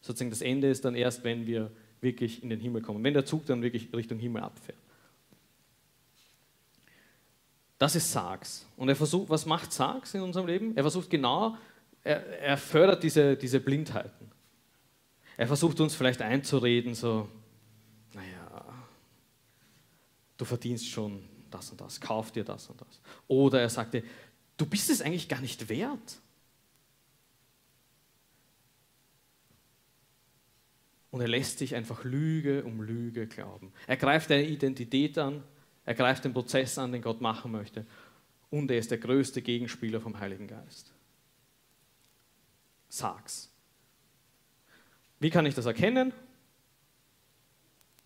Sozusagen 0.00 0.30
das 0.30 0.40
Ende 0.40 0.70
ist 0.70 0.84
dann 0.84 0.94
erst, 0.94 1.24
wenn 1.24 1.46
wir 1.46 1.70
wirklich 2.00 2.42
in 2.42 2.50
den 2.50 2.60
Himmel 2.60 2.82
kommen, 2.82 3.02
wenn 3.02 3.14
der 3.14 3.24
Zug 3.24 3.46
dann 3.46 3.62
wirklich 3.62 3.92
Richtung 3.92 4.18
Himmel 4.18 4.42
abfährt. 4.42 4.78
Das 7.78 7.94
ist 7.94 8.12
Sargs. 8.12 8.66
Und 8.76 8.88
er 8.88 8.96
versucht, 8.96 9.30
was 9.30 9.46
macht 9.46 9.72
Sargs 9.72 10.14
in 10.14 10.20
unserem 10.20 10.46
Leben? 10.46 10.76
Er 10.76 10.82
versucht 10.82 11.10
genau, 11.10 11.56
er, 12.04 12.24
er 12.40 12.56
fördert 12.56 13.02
diese, 13.02 13.36
diese 13.36 13.60
Blindheiten. 13.60 14.30
Er 15.36 15.46
versucht 15.46 15.80
uns 15.80 15.94
vielleicht 15.94 16.20
einzureden, 16.20 16.94
so, 16.94 17.28
naja, 18.14 18.64
du 20.36 20.44
verdienst 20.44 20.88
schon 20.88 21.22
das 21.50 21.70
und 21.70 21.80
das, 21.80 22.00
kauf 22.00 22.32
dir 22.32 22.44
das 22.44 22.68
und 22.68 22.80
das. 22.80 23.00
Oder 23.26 23.60
er 23.60 23.68
sagte, 23.68 24.02
du 24.56 24.66
bist 24.66 24.90
es 24.90 25.00
eigentlich 25.00 25.28
gar 25.28 25.40
nicht 25.40 25.68
wert. 25.68 26.20
Und 31.10 31.20
er 31.20 31.28
lässt 31.28 31.58
sich 31.58 31.74
einfach 31.74 32.04
Lüge 32.04 32.64
um 32.64 32.82
Lüge 32.82 33.26
glauben. 33.26 33.72
Er 33.86 33.96
greift 33.96 34.30
deine 34.30 34.46
Identität 34.46 35.16
an, 35.18 35.42
er 35.84 35.94
greift 35.94 36.24
den 36.24 36.34
Prozess 36.34 36.76
an, 36.78 36.92
den 36.92 37.00
Gott 37.00 37.20
machen 37.20 37.50
möchte. 37.50 37.86
Und 38.50 38.70
er 38.70 38.78
ist 38.78 38.90
der 38.90 38.98
größte 38.98 39.40
Gegenspieler 39.40 40.00
vom 40.00 40.18
Heiligen 40.18 40.46
Geist. 40.46 40.92
Sag's. 42.88 43.50
Wie 45.20 45.30
kann 45.30 45.46
ich 45.46 45.54
das 45.54 45.66
erkennen? 45.66 46.12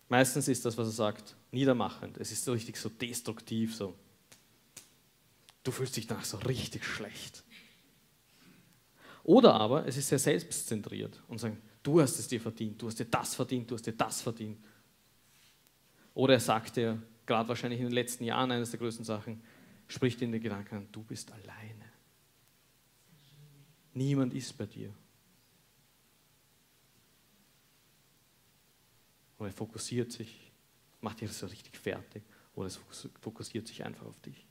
Meistens 0.09 0.47
ist 0.47 0.65
das, 0.65 0.77
was 0.77 0.87
er 0.87 0.93
sagt, 0.93 1.35
niedermachend. 1.51 2.17
Es 2.17 2.31
ist 2.31 2.43
so 2.43 2.51
richtig 2.51 2.77
so 2.77 2.89
destruktiv, 2.89 3.75
so. 3.75 3.95
Du 5.63 5.71
fühlst 5.71 5.95
dich 5.95 6.07
danach 6.07 6.25
so 6.25 6.37
richtig 6.37 6.83
schlecht. 6.85 7.43
Oder 9.23 9.53
aber 9.53 9.87
es 9.87 9.95
ist 9.95 10.09
sehr 10.09 10.19
selbstzentriert 10.19 11.21
und 11.29 11.39
sagt, 11.39 11.57
du 11.81 12.01
hast 12.01 12.19
es 12.19 12.27
dir 12.27 12.41
verdient, 12.41 12.81
du 12.81 12.87
hast 12.87 12.99
dir 12.99 13.05
das 13.05 13.35
verdient, 13.35 13.71
du 13.71 13.75
hast 13.75 13.87
dir 13.87 13.93
das 13.93 14.21
verdient. 14.21 14.57
Oder 16.13 16.33
er 16.33 16.39
sagt 16.39 16.75
dir, 16.75 17.01
gerade 17.25 17.47
wahrscheinlich 17.47 17.79
in 17.79 17.87
den 17.87 17.93
letzten 17.93 18.25
Jahren 18.25 18.51
eines 18.51 18.71
der 18.71 18.79
größten 18.79 19.05
Sachen, 19.05 19.41
spricht 19.87 20.21
in 20.21 20.31
den 20.31 20.41
Gedanken 20.41 20.75
an, 20.75 20.87
du 20.91 21.03
bist 21.03 21.31
alleine. 21.31 21.82
Niemand 23.93 24.33
ist 24.33 24.57
bei 24.57 24.65
dir. 24.65 24.93
Und 29.37 29.47
er 29.47 29.53
fokussiert 29.53 30.11
sich, 30.11 30.51
macht 31.01 31.21
dich 31.21 31.31
so 31.31 31.45
richtig 31.47 31.77
fertig 31.77 32.23
oder 32.55 32.67
es 32.67 32.79
fokussiert 33.21 33.67
sich 33.67 33.83
einfach 33.83 34.05
auf 34.05 34.19
dich. 34.21 34.45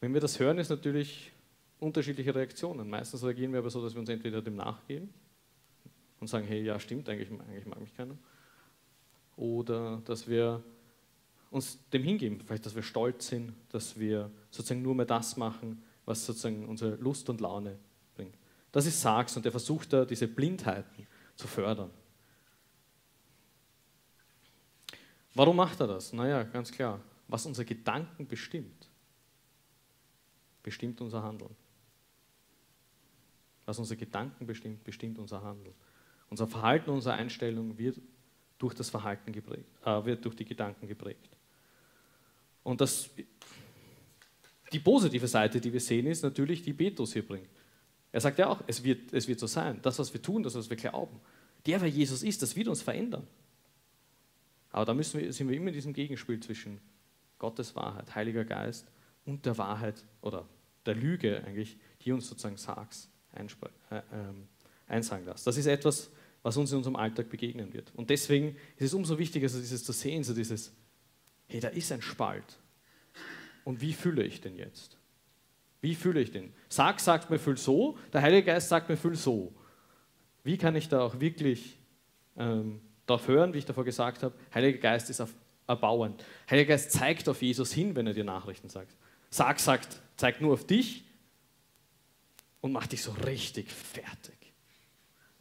Wenn 0.00 0.14
wir 0.14 0.20
das 0.20 0.38
hören, 0.38 0.58
ist 0.58 0.70
natürlich 0.70 1.32
unterschiedliche 1.78 2.34
Reaktionen. 2.34 2.88
Meistens 2.88 3.22
reagieren 3.22 3.52
wir 3.52 3.58
aber 3.58 3.70
so, 3.70 3.82
dass 3.82 3.94
wir 3.94 4.00
uns 4.00 4.08
entweder 4.08 4.40
dem 4.40 4.56
nachgeben 4.56 5.12
und 6.18 6.28
sagen, 6.28 6.46
hey, 6.46 6.62
ja, 6.62 6.80
stimmt, 6.80 7.08
eigentlich, 7.08 7.30
eigentlich 7.30 7.66
mag 7.66 7.80
mich 7.80 7.94
keiner 7.94 8.16
oder 9.40 10.02
dass 10.04 10.28
wir 10.28 10.62
uns 11.50 11.78
dem 11.92 12.02
hingeben, 12.02 12.40
vielleicht, 12.44 12.66
dass 12.66 12.74
wir 12.74 12.82
stolz 12.82 13.28
sind, 13.28 13.54
dass 13.70 13.98
wir 13.98 14.30
sozusagen 14.50 14.82
nur 14.82 14.94
mehr 14.94 15.06
das 15.06 15.36
machen, 15.38 15.82
was 16.10 16.26
sozusagen 16.26 16.68
unsere 16.68 16.96
Lust 16.96 17.30
und 17.30 17.40
Laune 17.40 17.78
bringt. 18.16 18.36
Das 18.72 18.84
ist 18.84 19.00
Sargs 19.00 19.36
und 19.36 19.46
er 19.46 19.52
versucht 19.52 19.92
da 19.92 20.04
diese 20.04 20.26
Blindheiten 20.26 21.06
zu 21.36 21.46
fördern. 21.46 21.90
Warum 25.34 25.54
macht 25.54 25.78
er 25.78 25.86
das? 25.86 26.12
Naja, 26.12 26.42
ganz 26.42 26.72
klar, 26.72 27.00
was 27.28 27.46
unsere 27.46 27.64
Gedanken 27.64 28.26
bestimmt, 28.26 28.90
bestimmt 30.64 31.00
unser 31.00 31.22
Handeln. 31.22 31.54
Was 33.64 33.78
unsere 33.78 33.96
Gedanken 33.96 34.46
bestimmt, 34.46 34.82
bestimmt 34.82 35.16
unser 35.16 35.40
Handeln. 35.40 35.76
Unser 36.28 36.48
Verhalten, 36.48 36.90
unsere 36.90 37.14
Einstellung 37.14 37.78
wird 37.78 38.00
durch 38.58 38.74
das 38.74 38.90
Verhalten 38.90 39.30
geprägt, 39.30 39.70
äh, 39.84 40.04
wird 40.04 40.24
durch 40.24 40.34
die 40.34 40.44
Gedanken 40.44 40.88
geprägt. 40.88 41.30
Und 42.64 42.80
das, 42.80 43.10
die 44.72 44.78
positive 44.78 45.26
Seite, 45.26 45.60
die 45.60 45.72
wir 45.72 45.80
sehen, 45.80 46.06
ist 46.06 46.22
natürlich, 46.22 46.62
die 46.62 46.72
Petrus 46.72 47.12
hier 47.12 47.26
bringt. 47.26 47.48
Er 48.12 48.20
sagt 48.20 48.38
ja 48.38 48.48
auch, 48.48 48.62
es 48.66 48.82
wird, 48.82 49.12
es 49.12 49.28
wird 49.28 49.38
so 49.38 49.46
sein. 49.46 49.78
Das, 49.82 49.98
was 49.98 50.12
wir 50.12 50.20
tun, 50.20 50.42
das, 50.42 50.54
was 50.54 50.68
wir 50.68 50.76
glauben. 50.76 51.20
Der, 51.66 51.80
wer 51.80 51.88
Jesus 51.88 52.22
ist, 52.22 52.42
das 52.42 52.56
wird 52.56 52.68
uns 52.68 52.82
verändern. 52.82 53.26
Aber 54.70 54.84
da 54.84 54.94
müssen 54.94 55.20
wir, 55.20 55.32
sind 55.32 55.48
wir 55.48 55.56
immer 55.56 55.68
in 55.68 55.74
diesem 55.74 55.92
Gegenspiel 55.92 56.40
zwischen 56.40 56.80
Gottes 57.38 57.74
Wahrheit, 57.74 58.14
Heiliger 58.14 58.44
Geist 58.44 58.86
und 59.24 59.44
der 59.46 59.58
Wahrheit 59.58 60.04
oder 60.20 60.48
der 60.86 60.94
Lüge 60.94 61.42
eigentlich, 61.44 61.76
die 62.02 62.12
uns 62.12 62.28
sozusagen 62.28 62.56
Sargs 62.56 63.08
äh, 63.34 63.96
äh, 63.96 64.02
einsagen 64.86 65.24
lässt. 65.24 65.46
Das 65.46 65.56
ist 65.56 65.66
etwas, 65.66 66.10
was 66.42 66.56
uns 66.56 66.70
in 66.72 66.78
unserem 66.78 66.96
Alltag 66.96 67.28
begegnen 67.28 67.72
wird. 67.72 67.92
Und 67.94 68.10
deswegen 68.10 68.56
ist 68.76 68.86
es 68.86 68.94
umso 68.94 69.18
wichtiger, 69.18 69.48
so 69.48 69.58
dieses 69.58 69.84
zu 69.84 69.92
sehen, 69.92 70.24
so 70.24 70.34
dieses, 70.34 70.72
hey, 71.46 71.60
da 71.60 71.68
ist 71.68 71.92
ein 71.92 72.02
Spalt. 72.02 72.58
Und 73.64 73.80
wie 73.80 73.92
fühle 73.92 74.22
ich 74.22 74.40
den 74.40 74.56
jetzt? 74.56 74.98
Wie 75.80 75.94
fühle 75.94 76.20
ich 76.20 76.30
den? 76.30 76.52
Sag 76.68 77.00
sagt 77.00 77.30
mir, 77.30 77.38
fühl 77.38 77.56
so, 77.56 77.98
der 78.12 78.22
Heilige 78.22 78.44
Geist 78.44 78.68
sagt 78.68 78.88
mir, 78.88 78.96
fühl 78.96 79.14
so. 79.14 79.52
Wie 80.44 80.58
kann 80.58 80.76
ich 80.76 80.88
da 80.88 81.00
auch 81.00 81.20
wirklich 81.20 81.78
ähm, 82.36 82.80
darauf 83.06 83.28
hören, 83.28 83.54
wie 83.54 83.58
ich 83.58 83.66
davor 83.66 83.84
gesagt 83.84 84.22
habe, 84.22 84.34
Heiliger 84.54 84.78
Geist 84.78 85.10
ist 85.10 85.20
auf, 85.20 85.34
erbauend. 85.66 86.24
Heiliger 86.50 86.70
Geist 86.70 86.92
zeigt 86.92 87.28
auf 87.28 87.42
Jesus 87.42 87.72
hin, 87.72 87.94
wenn 87.96 88.06
er 88.06 88.14
dir 88.14 88.24
Nachrichten 88.24 88.68
sagt. 88.68 88.96
Sag 89.30 89.60
sagt, 89.60 90.00
zeigt 90.16 90.40
nur 90.40 90.52
auf 90.52 90.66
dich 90.66 91.04
und 92.60 92.72
macht 92.72 92.92
dich 92.92 93.02
so 93.02 93.12
richtig 93.26 93.70
fertig. 93.70 94.36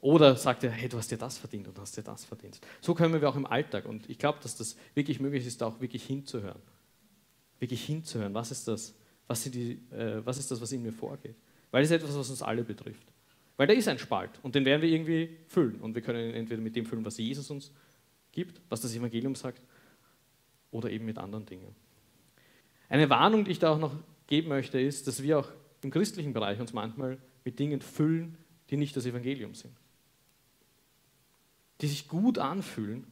Oder 0.02 0.36
sagt 0.38 0.64
er, 0.64 0.72
hey, 0.72 0.88
du 0.88 0.98
hast 0.98 1.12
dir 1.12 1.18
das 1.18 1.38
verdient 1.38 1.68
und 1.68 1.78
hast 1.78 1.98
dir 1.98 2.04
das 2.04 2.24
verdient. 2.24 2.62
So 2.80 2.94
können 2.94 3.20
wir 3.20 3.28
auch 3.28 3.36
im 3.36 3.46
Alltag. 3.46 3.86
Und 3.86 4.10
ich 4.10 4.18
glaube, 4.18 4.40
dass 4.42 4.56
das 4.56 4.78
wirklich 4.94 5.20
möglich 5.20 5.46
ist, 5.46 5.62
da 5.62 5.68
auch 5.68 5.82
wirklich 5.82 6.06
hinzuhören. 6.06 6.62
Wirklich 7.60 7.86
hinzuhören. 7.86 8.34
Was 8.34 8.52
ist 8.52 8.68
das? 8.68 8.96
Was, 9.28 9.44
die, 9.44 9.80
äh, 9.92 10.26
was 10.26 10.38
ist 10.38 10.50
das, 10.50 10.60
was 10.62 10.72
in 10.72 10.82
mir 10.82 10.92
vorgeht? 10.92 11.36
Weil 11.72 11.84
es 11.84 11.92
ist 11.92 11.98
etwas, 11.98 12.18
was 12.18 12.30
uns 12.30 12.42
alle 12.42 12.64
betrifft. 12.64 13.12
Weil 13.58 13.68
da 13.68 13.74
ist 13.74 13.88
ein 13.88 14.00
Spalt 14.00 14.32
und 14.42 14.56
den 14.56 14.66
werden 14.66 14.82
wir 14.82 14.90
irgendwie 14.90 15.38
füllen. 15.48 15.80
Und 15.82 15.94
wir 15.94 16.02
können 16.02 16.30
ihn 16.30 16.36
entweder 16.36 16.62
mit 16.62 16.76
dem 16.76 16.86
füllen, 16.86 17.06
was 17.06 17.18
Jesus 17.18 17.50
uns 17.52 17.72
gibt, 18.32 18.62
was 18.70 18.82
das 18.82 18.96
Evangelium 18.96 19.36
sagt, 19.36 19.62
oder 20.72 20.90
eben 20.90 21.06
mit 21.06 21.18
anderen 21.18 21.46
Dingen. 21.46 21.76
Eine 22.88 23.10
Warnung, 23.10 23.44
die 23.44 23.52
ich 23.52 23.60
da 23.60 23.72
auch 23.72 23.80
noch 23.80 23.96
geben 24.28 24.50
möchte, 24.50 24.80
ist, 24.80 25.08
dass 25.08 25.22
wir 25.22 25.40
auch 25.40 25.50
im 25.84 25.92
christlichen 25.92 26.34
Bereich 26.34 26.60
uns 26.60 26.74
manchmal 26.74 27.18
mit 27.44 27.60
Dingen 27.60 27.82
füllen, 27.82 28.38
die 28.70 28.78
nicht 28.78 28.96
das 28.96 29.06
Evangelium 29.06 29.54
sind 29.54 29.76
die 31.82 31.88
sich 31.88 32.08
gut 32.08 32.38
anfühlen, 32.38 33.08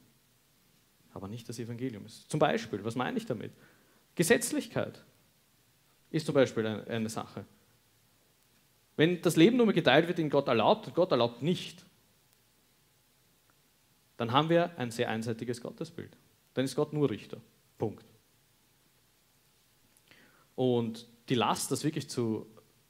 aber 1.13 1.27
nicht 1.27 1.47
das 1.47 1.59
Evangelium 1.59 2.05
ist. 2.05 2.29
Zum 2.29 2.39
Beispiel, 2.39 2.83
was 2.83 2.95
meine 2.95 3.17
ich 3.17 3.25
damit? 3.25 3.51
Gesetzlichkeit 4.17 5.05
ist 6.09 6.25
zum 6.25 6.33
Beispiel 6.33 6.65
eine 6.65 7.07
Sache. 7.07 7.45
Wenn 8.95 9.21
das 9.21 9.35
Leben 9.35 9.57
nur 9.57 9.71
geteilt 9.71 10.07
wird 10.07 10.17
in 10.17 10.31
Gott 10.31 10.47
erlaubt 10.47 10.87
und 10.87 10.95
Gott 10.95 11.11
erlaubt 11.11 11.43
nicht, 11.43 11.85
dann 14.17 14.31
haben 14.31 14.49
wir 14.49 14.75
ein 14.79 14.89
sehr 14.89 15.09
einseitiges 15.09 15.61
Gottesbild. 15.61 16.17
Dann 16.55 16.65
ist 16.65 16.75
Gott 16.75 16.93
nur 16.93 17.11
Richter. 17.11 17.39
Punkt. 17.77 18.03
Und 20.55 21.07
die 21.29 21.35
Last, 21.35 21.69
das 21.69 21.83
wirklich 21.83 22.09
zu 22.09 22.47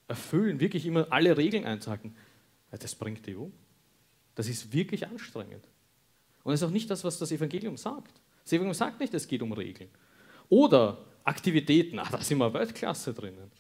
erfüllen, 0.08 0.62
wirklich 0.62 0.86
immer 0.86 1.08
alle 1.12 1.36
Regeln 1.36 1.66
einzuhalten, 1.66 2.16
das 2.72 2.96
bringt 2.96 3.28
die 3.28 3.36
um. 3.36 3.52
Das 4.36 4.48
ist 4.48 4.72
wirklich 4.72 5.06
anstrengend. 5.06 5.68
Und 6.46 6.54
das 6.54 6.62
ist 6.62 6.68
auch 6.70 6.72
nicht 6.72 6.90
das, 6.90 7.04
was 7.04 7.20
das 7.20 7.34
Evangelium 7.34 7.76
sagt. 7.76 8.22
Das 8.46 8.54
Evangelium 8.54 8.76
sagt 8.76 9.02
nicht, 9.02 9.14
es 9.14 9.28
geht 9.28 9.42
um 9.42 9.52
Regeln. 9.52 9.90
Oder 10.48 11.06
Aktivitäten, 11.28 12.00
ach, 12.00 12.10
da 12.10 12.22
sind 12.22 12.38
wir 12.38 12.54
Weltklasse 12.54 13.14
drinnen. 13.14 13.52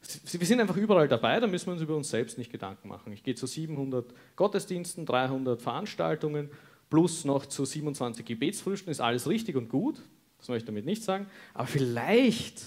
Wir 0.00 0.46
sind 0.46 0.60
einfach 0.60 0.78
überall 0.78 1.08
dabei, 1.08 1.38
da 1.38 1.46
müssen 1.46 1.66
wir 1.66 1.74
uns 1.74 1.82
über 1.82 1.94
uns 1.94 2.08
selbst 2.08 2.38
nicht 2.38 2.50
Gedanken 2.50 2.88
machen. 2.88 3.12
Ich 3.12 3.22
gehe 3.22 3.34
zu 3.34 3.46
700 3.46 4.14
Gottesdiensten, 4.34 5.04
300 5.04 5.60
Veranstaltungen, 5.60 6.50
plus 6.88 7.26
noch 7.26 7.44
zu 7.44 7.66
27 7.66 8.24
Gebetsfrüchten, 8.24 8.90
ist 8.90 9.00
alles 9.00 9.28
richtig 9.28 9.56
und 9.56 9.68
gut, 9.68 10.00
das 10.38 10.48
möchte 10.48 10.62
ich 10.62 10.66
damit 10.66 10.86
nicht 10.86 11.02
sagen, 11.04 11.26
aber 11.52 11.66
vielleicht 11.66 12.62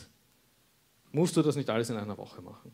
musst 1.11 1.35
du 1.35 1.41
das 1.41 1.55
nicht 1.55 1.71
alles 1.71 1.89
in 1.89 1.97
einer 1.97 2.17
Woche 2.17 2.43
machen. 2.43 2.71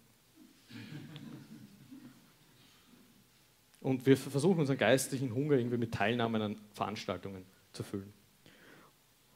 Und 3.79 4.05
wir 4.05 4.17
versuchen 4.17 4.59
unseren 4.59 4.77
geistlichen 4.77 5.33
Hunger 5.33 5.55
irgendwie 5.55 5.77
mit 5.77 5.93
Teilnahme 5.93 6.43
an 6.43 6.57
Veranstaltungen 6.73 7.45
zu 7.71 7.83
füllen. 7.83 8.13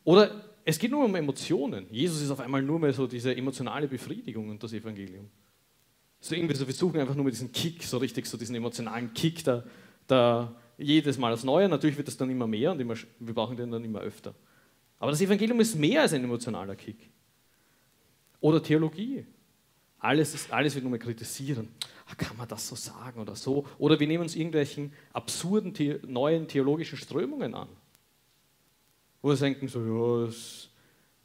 Oder 0.03 0.43
es 0.65 0.79
geht 0.79 0.91
nur 0.91 1.03
um 1.03 1.15
Emotionen. 1.15 1.87
Jesus 1.91 2.21
ist 2.21 2.31
auf 2.31 2.39
einmal 2.39 2.61
nur 2.61 2.79
mehr 2.79 2.93
so 2.93 3.07
diese 3.07 3.35
emotionale 3.35 3.87
Befriedigung 3.87 4.49
und 4.49 4.63
das 4.63 4.73
Evangelium. 4.73 5.29
So 6.19 6.35
irgendwie 6.35 6.55
so, 6.55 6.65
wir 6.65 6.73
suchen 6.73 6.99
einfach 6.99 7.15
nur 7.15 7.25
mit 7.25 7.33
diesem 7.33 7.51
Kick, 7.51 7.83
so 7.83 7.97
richtig 7.97 8.25
so 8.25 8.37
diesen 8.37 8.55
emotionalen 8.55 9.13
Kick, 9.13 9.43
da, 9.43 9.63
da 10.07 10.55
jedes 10.77 11.17
Mal 11.17 11.31
das 11.31 11.43
Neue. 11.43 11.67
Natürlich 11.67 11.97
wird 11.97 12.07
das 12.07 12.15
dann 12.15 12.29
immer 12.29 12.47
mehr 12.47 12.71
und 12.71 12.79
immer, 12.79 12.95
wir 13.19 13.33
brauchen 13.33 13.57
den 13.57 13.71
dann 13.71 13.83
immer 13.83 13.99
öfter. 13.99 14.33
Aber 14.99 15.11
das 15.11 15.19
Evangelium 15.19 15.59
ist 15.59 15.75
mehr 15.75 16.01
als 16.01 16.13
ein 16.13 16.23
emotionaler 16.23 16.75
Kick. 16.75 17.09
Oder 18.39 18.63
Theologie. 18.63 19.25
Alles, 19.99 20.33
ist, 20.33 20.51
alles 20.51 20.75
wird 20.75 20.83
nur 20.83 20.91
mehr 20.91 20.99
kritisieren. 20.99 21.69
Ah, 22.07 22.15
kann 22.15 22.35
man 22.35 22.47
das 22.47 22.67
so 22.67 22.75
sagen 22.75 23.21
oder 23.21 23.35
so? 23.35 23.65
Oder 23.77 23.99
wir 23.99 24.07
nehmen 24.07 24.23
uns 24.23 24.35
irgendwelchen 24.35 24.91
absurden 25.13 25.73
neuen 26.07 26.47
theologischen 26.47 26.97
Strömungen 26.97 27.53
an. 27.53 27.69
Wo 29.23 29.29
wir 29.29 29.37
denken, 29.37 29.69
so, 29.69 29.79
ja, 29.79 30.31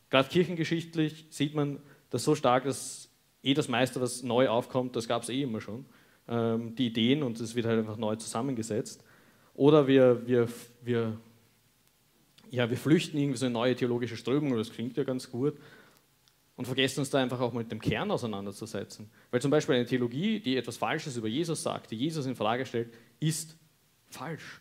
gerade 0.09 0.29
kirchengeschichtlich 0.29 1.27
sieht 1.31 1.55
man 1.55 1.81
das 2.11 2.25
so 2.25 2.35
stark, 2.35 2.65
dass 2.65 3.11
eh 3.43 3.55
das 3.55 3.69
meiste, 3.69 4.01
was 4.01 4.23
neu 4.23 4.49
aufkommt, 4.49 4.97
das 4.97 5.09
gab 5.09 5.25
es 5.25 5.29
eh 5.29 5.43
immer 5.43 5.61
schon. 5.61 5.85
Ähm, 6.29 6.75
die 6.77 6.87
Ideen 6.87 7.23
und 7.23 7.41
es 7.41 7.55
wird 7.55 7.67
halt 7.67 7.81
einfach 7.81 7.97
neu 7.97 8.15
zusammengesetzt. 8.17 9.03
Oder 9.55 9.89
wir, 9.89 10.27
wir, 10.29 10.49
wir, 10.83 11.19
ja, 12.51 12.71
wir 12.71 12.77
flüchten 12.77 13.19
irgendwie 13.19 13.39
so 13.39 13.47
eine 13.47 13.53
neue 13.53 13.75
theologische 13.75 14.17
Strömung, 14.17 14.57
das 14.57 14.73
klingt 14.73 14.97
ja 14.97 15.03
ganz 15.03 15.31
gut, 15.31 15.59
und 16.55 16.67
vergessen 16.67 17.01
uns 17.01 17.11
da 17.11 17.19
einfach 17.19 17.41
auch 17.41 17.53
mit 17.53 17.73
dem 17.73 17.81
Kern 17.81 18.13
auseinanderzusetzen. 18.13 19.11
Weil 19.33 19.43
zum 19.43 19.51
Beispiel 19.51 19.75
eine 19.75 19.87
Theologie, 19.87 20.39
die 20.39 20.57
etwas 20.57 20.77
Falsches 20.77 21.17
über 21.17 21.29
Jesus 21.29 21.65
sagt, 21.65 21.91
die 21.91 21.97
Jesus 21.97 22.27
in 22.27 22.37
Frage 22.37 22.65
stellt, 22.65 22.95
ist 23.19 23.57
falsch. 24.09 24.61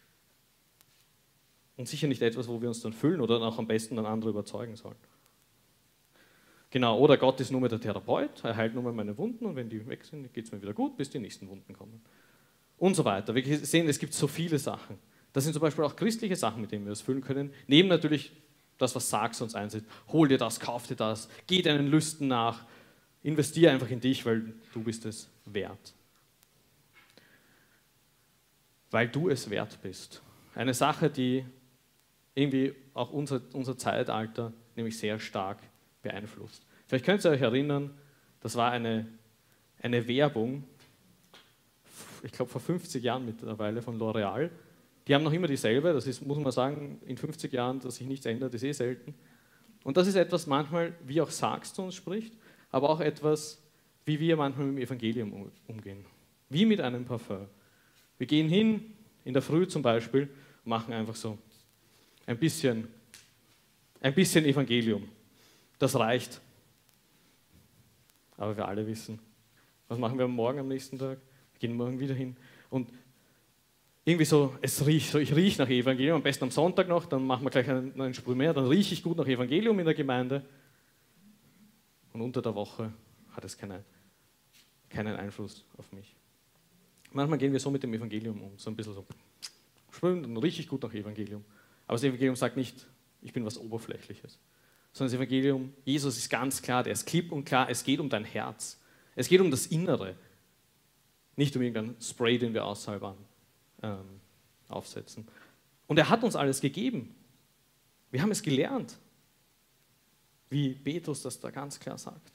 Und 1.77 1.87
sicher 1.87 2.07
nicht 2.07 2.21
etwas, 2.21 2.47
wo 2.47 2.59
wir 2.59 2.67
uns 2.67 2.81
dann 2.81 2.93
füllen 2.93 3.21
oder 3.21 3.39
auch 3.41 3.57
am 3.57 3.67
besten 3.67 3.95
dann 3.95 4.05
andere 4.05 4.31
überzeugen 4.31 4.75
sollen. 4.75 4.95
Genau, 6.69 6.99
oder 6.99 7.17
Gott 7.17 7.39
ist 7.39 7.51
nur 7.51 7.61
mehr 7.61 7.69
der 7.69 7.79
Therapeut, 7.79 8.43
er 8.43 8.55
heilt 8.55 8.73
nur 8.73 8.83
mehr 8.83 8.91
meine 8.91 9.17
Wunden 9.17 9.45
und 9.45 9.55
wenn 9.55 9.69
die 9.69 9.87
weg 9.87 10.03
sind, 10.03 10.33
geht 10.33 10.45
es 10.45 10.51
mir 10.51 10.61
wieder 10.61 10.73
gut, 10.73 10.97
bis 10.97 11.09
die 11.09 11.19
nächsten 11.19 11.47
Wunden 11.47 11.73
kommen. 11.73 12.01
Und 12.77 12.95
so 12.95 13.05
weiter. 13.05 13.33
Wir 13.33 13.57
sehen, 13.59 13.87
es 13.87 13.99
gibt 13.99 14.13
so 14.13 14.27
viele 14.27 14.59
Sachen. 14.59 14.97
Das 15.33 15.43
sind 15.43 15.53
zum 15.53 15.61
Beispiel 15.61 15.83
auch 15.83 15.95
christliche 15.95 16.35
Sachen, 16.35 16.61
mit 16.61 16.71
denen 16.71 16.85
wir 16.85 16.89
das 16.89 17.01
füllen 17.01 17.21
können. 17.21 17.53
Neben 17.67 17.87
natürlich 17.87 18.33
das, 18.77 18.95
was 18.95 19.09
sagst, 19.09 19.41
uns 19.41 19.55
einsetzt. 19.55 19.87
Hol 20.09 20.27
dir 20.27 20.37
das, 20.37 20.59
kauf 20.59 20.87
dir 20.87 20.95
das, 20.95 21.29
geh 21.47 21.61
deinen 21.61 21.87
Lüsten 21.87 22.27
nach, 22.27 22.65
investiere 23.23 23.71
einfach 23.71 23.89
in 23.89 23.99
dich, 23.99 24.25
weil 24.25 24.53
du 24.73 24.83
bist 24.83 25.05
es 25.05 25.29
wert. 25.45 25.93
Weil 28.91 29.07
du 29.07 29.29
es 29.29 29.49
wert 29.49 29.79
bist. 29.81 30.21
Eine 30.53 30.73
Sache, 30.73 31.09
die 31.09 31.45
irgendwie 32.37 32.75
auch 32.93 33.11
unser, 33.11 33.41
unser 33.53 33.77
Zeitalter 33.77 34.53
nämlich 34.75 34.97
sehr 34.97 35.17
stark 35.17 35.57
beeinflusst. 36.03 36.65
Vielleicht 36.85 37.03
könnt 37.03 37.25
ihr 37.25 37.31
euch 37.31 37.41
erinnern, 37.41 37.97
das 38.41 38.55
war 38.55 38.71
eine, 38.71 39.07
eine 39.81 40.07
Werbung, 40.07 40.63
ich 42.21 42.31
glaube 42.31 42.51
vor 42.51 42.61
50 42.61 43.03
Jahren 43.03 43.25
mittlerweile 43.25 43.81
von 43.81 43.97
L'Oreal, 43.97 44.51
die 45.07 45.15
haben 45.15 45.23
noch 45.23 45.33
immer 45.33 45.47
dieselbe, 45.47 45.93
das 45.93 46.05
ist, 46.05 46.25
muss 46.25 46.37
man 46.37 46.51
sagen, 46.51 46.99
in 47.05 47.17
50 47.17 47.51
Jahren, 47.51 47.79
dass 47.79 47.95
sich 47.95 48.07
nichts 48.07 48.25
ändert, 48.27 48.53
ist 48.53 48.63
eh 48.63 48.71
selten. 48.71 49.15
Und 49.83 49.97
das 49.97 50.07
ist 50.07 50.15
etwas 50.15 50.45
manchmal, 50.45 50.93
wie 51.05 51.21
auch 51.21 51.31
Sachs 51.31 51.73
zu 51.73 51.81
uns 51.81 51.95
spricht, 51.95 52.35
aber 52.69 52.89
auch 52.89 52.99
etwas, 52.99 53.63
wie 54.05 54.19
wir 54.19 54.37
manchmal 54.37 54.67
mit 54.67 54.77
dem 54.77 54.83
Evangelium 54.83 55.51
umgehen. 55.67 56.05
Wie 56.49 56.65
mit 56.65 56.81
einem 56.81 57.05
Parfum. 57.05 57.47
Wir 58.17 58.27
gehen 58.27 58.47
hin, 58.47 58.93
in 59.25 59.33
der 59.33 59.41
Früh 59.41 59.67
zum 59.67 59.81
Beispiel, 59.81 60.29
machen 60.65 60.93
einfach 60.93 61.15
so 61.15 61.37
ein 62.27 62.37
bisschen, 62.37 62.87
ein 63.99 64.13
bisschen 64.13 64.45
Evangelium. 64.45 65.09
Das 65.79 65.95
reicht. 65.95 66.39
Aber 68.37 68.55
wir 68.55 68.67
alle 68.67 68.85
wissen, 68.85 69.17
was 69.87 69.97
machen 69.97 70.19
wir 70.19 70.27
morgen 70.27 70.59
am 70.59 70.67
nächsten 70.67 70.99
Tag? 70.99 71.17
Wir 71.53 71.59
gehen 71.59 71.75
morgen 71.75 71.99
wieder 71.99 72.13
hin. 72.13 72.35
Und 72.69 72.89
irgendwie 74.05 74.25
so, 74.25 74.55
es 74.61 74.85
riecht, 74.85 75.11
so 75.11 75.17
ich 75.17 75.35
rieche 75.35 75.61
nach 75.61 75.69
Evangelium, 75.69 76.17
am 76.17 76.23
besten 76.23 76.43
am 76.45 76.51
Sonntag 76.51 76.87
noch, 76.87 77.05
dann 77.05 77.25
machen 77.25 77.43
wir 77.43 77.49
gleich 77.49 77.67
einen, 77.69 77.99
einen 77.99 78.13
Sprung 78.13 78.37
mehr, 78.37 78.53
dann 78.53 78.67
rieche 78.67 78.93
ich 78.93 79.01
gut 79.03 79.17
nach 79.17 79.27
Evangelium 79.27 79.77
in 79.79 79.85
der 79.85 79.95
Gemeinde. 79.95 80.45
Und 82.13 82.21
unter 82.21 82.41
der 82.41 82.53
Woche 82.55 82.93
hat 83.31 83.43
es 83.43 83.57
keine, 83.57 83.83
keinen 84.89 85.15
Einfluss 85.15 85.65
auf 85.77 85.91
mich. 85.91 86.15
Manchmal 87.11 87.39
gehen 87.39 87.51
wir 87.51 87.59
so 87.59 87.71
mit 87.71 87.83
dem 87.83 87.93
Evangelium 87.93 88.41
um, 88.41 88.51
so 88.57 88.69
ein 88.69 88.75
bisschen 88.75 88.93
so, 88.93 89.05
schwimmen, 89.91 90.23
dann 90.23 90.37
rieche 90.37 90.61
ich 90.61 90.67
gut 90.67 90.83
nach 90.83 90.93
Evangelium. 90.93 91.43
Aber 91.87 91.95
das 91.95 92.03
Evangelium 92.03 92.35
sagt 92.35 92.57
nicht, 92.57 92.85
ich 93.21 93.33
bin 93.33 93.45
was 93.45 93.57
Oberflächliches. 93.57 94.39
Sondern 94.93 95.11
das 95.11 95.19
Evangelium, 95.19 95.73
Jesus 95.85 96.17
ist 96.17 96.29
ganz 96.29 96.61
klar, 96.61 96.83
der 96.83 96.93
ist 96.93 97.05
klipp 97.05 97.31
und 97.31 97.45
klar, 97.45 97.69
es 97.69 97.83
geht 97.83 97.99
um 97.99 98.09
dein 98.09 98.25
Herz. 98.25 98.79
Es 99.15 99.27
geht 99.27 99.41
um 99.41 99.49
das 99.49 99.67
Innere. 99.67 100.15
Nicht 101.35 101.55
um 101.55 101.61
irgendeinen 101.61 101.99
Spray, 102.01 102.37
den 102.37 102.53
wir 102.53 102.65
aushalbern 102.65 103.17
ähm, 103.81 104.19
aufsetzen. 104.67 105.27
Und 105.87 105.97
er 105.97 106.09
hat 106.09 106.23
uns 106.23 106.35
alles 106.35 106.61
gegeben. 106.61 107.15
Wir 108.11 108.21
haben 108.21 108.31
es 108.31 108.41
gelernt, 108.41 108.97
wie 110.49 110.73
Petrus 110.73 111.21
das 111.21 111.39
da 111.39 111.51
ganz 111.51 111.79
klar 111.79 111.97
sagt. 111.97 112.31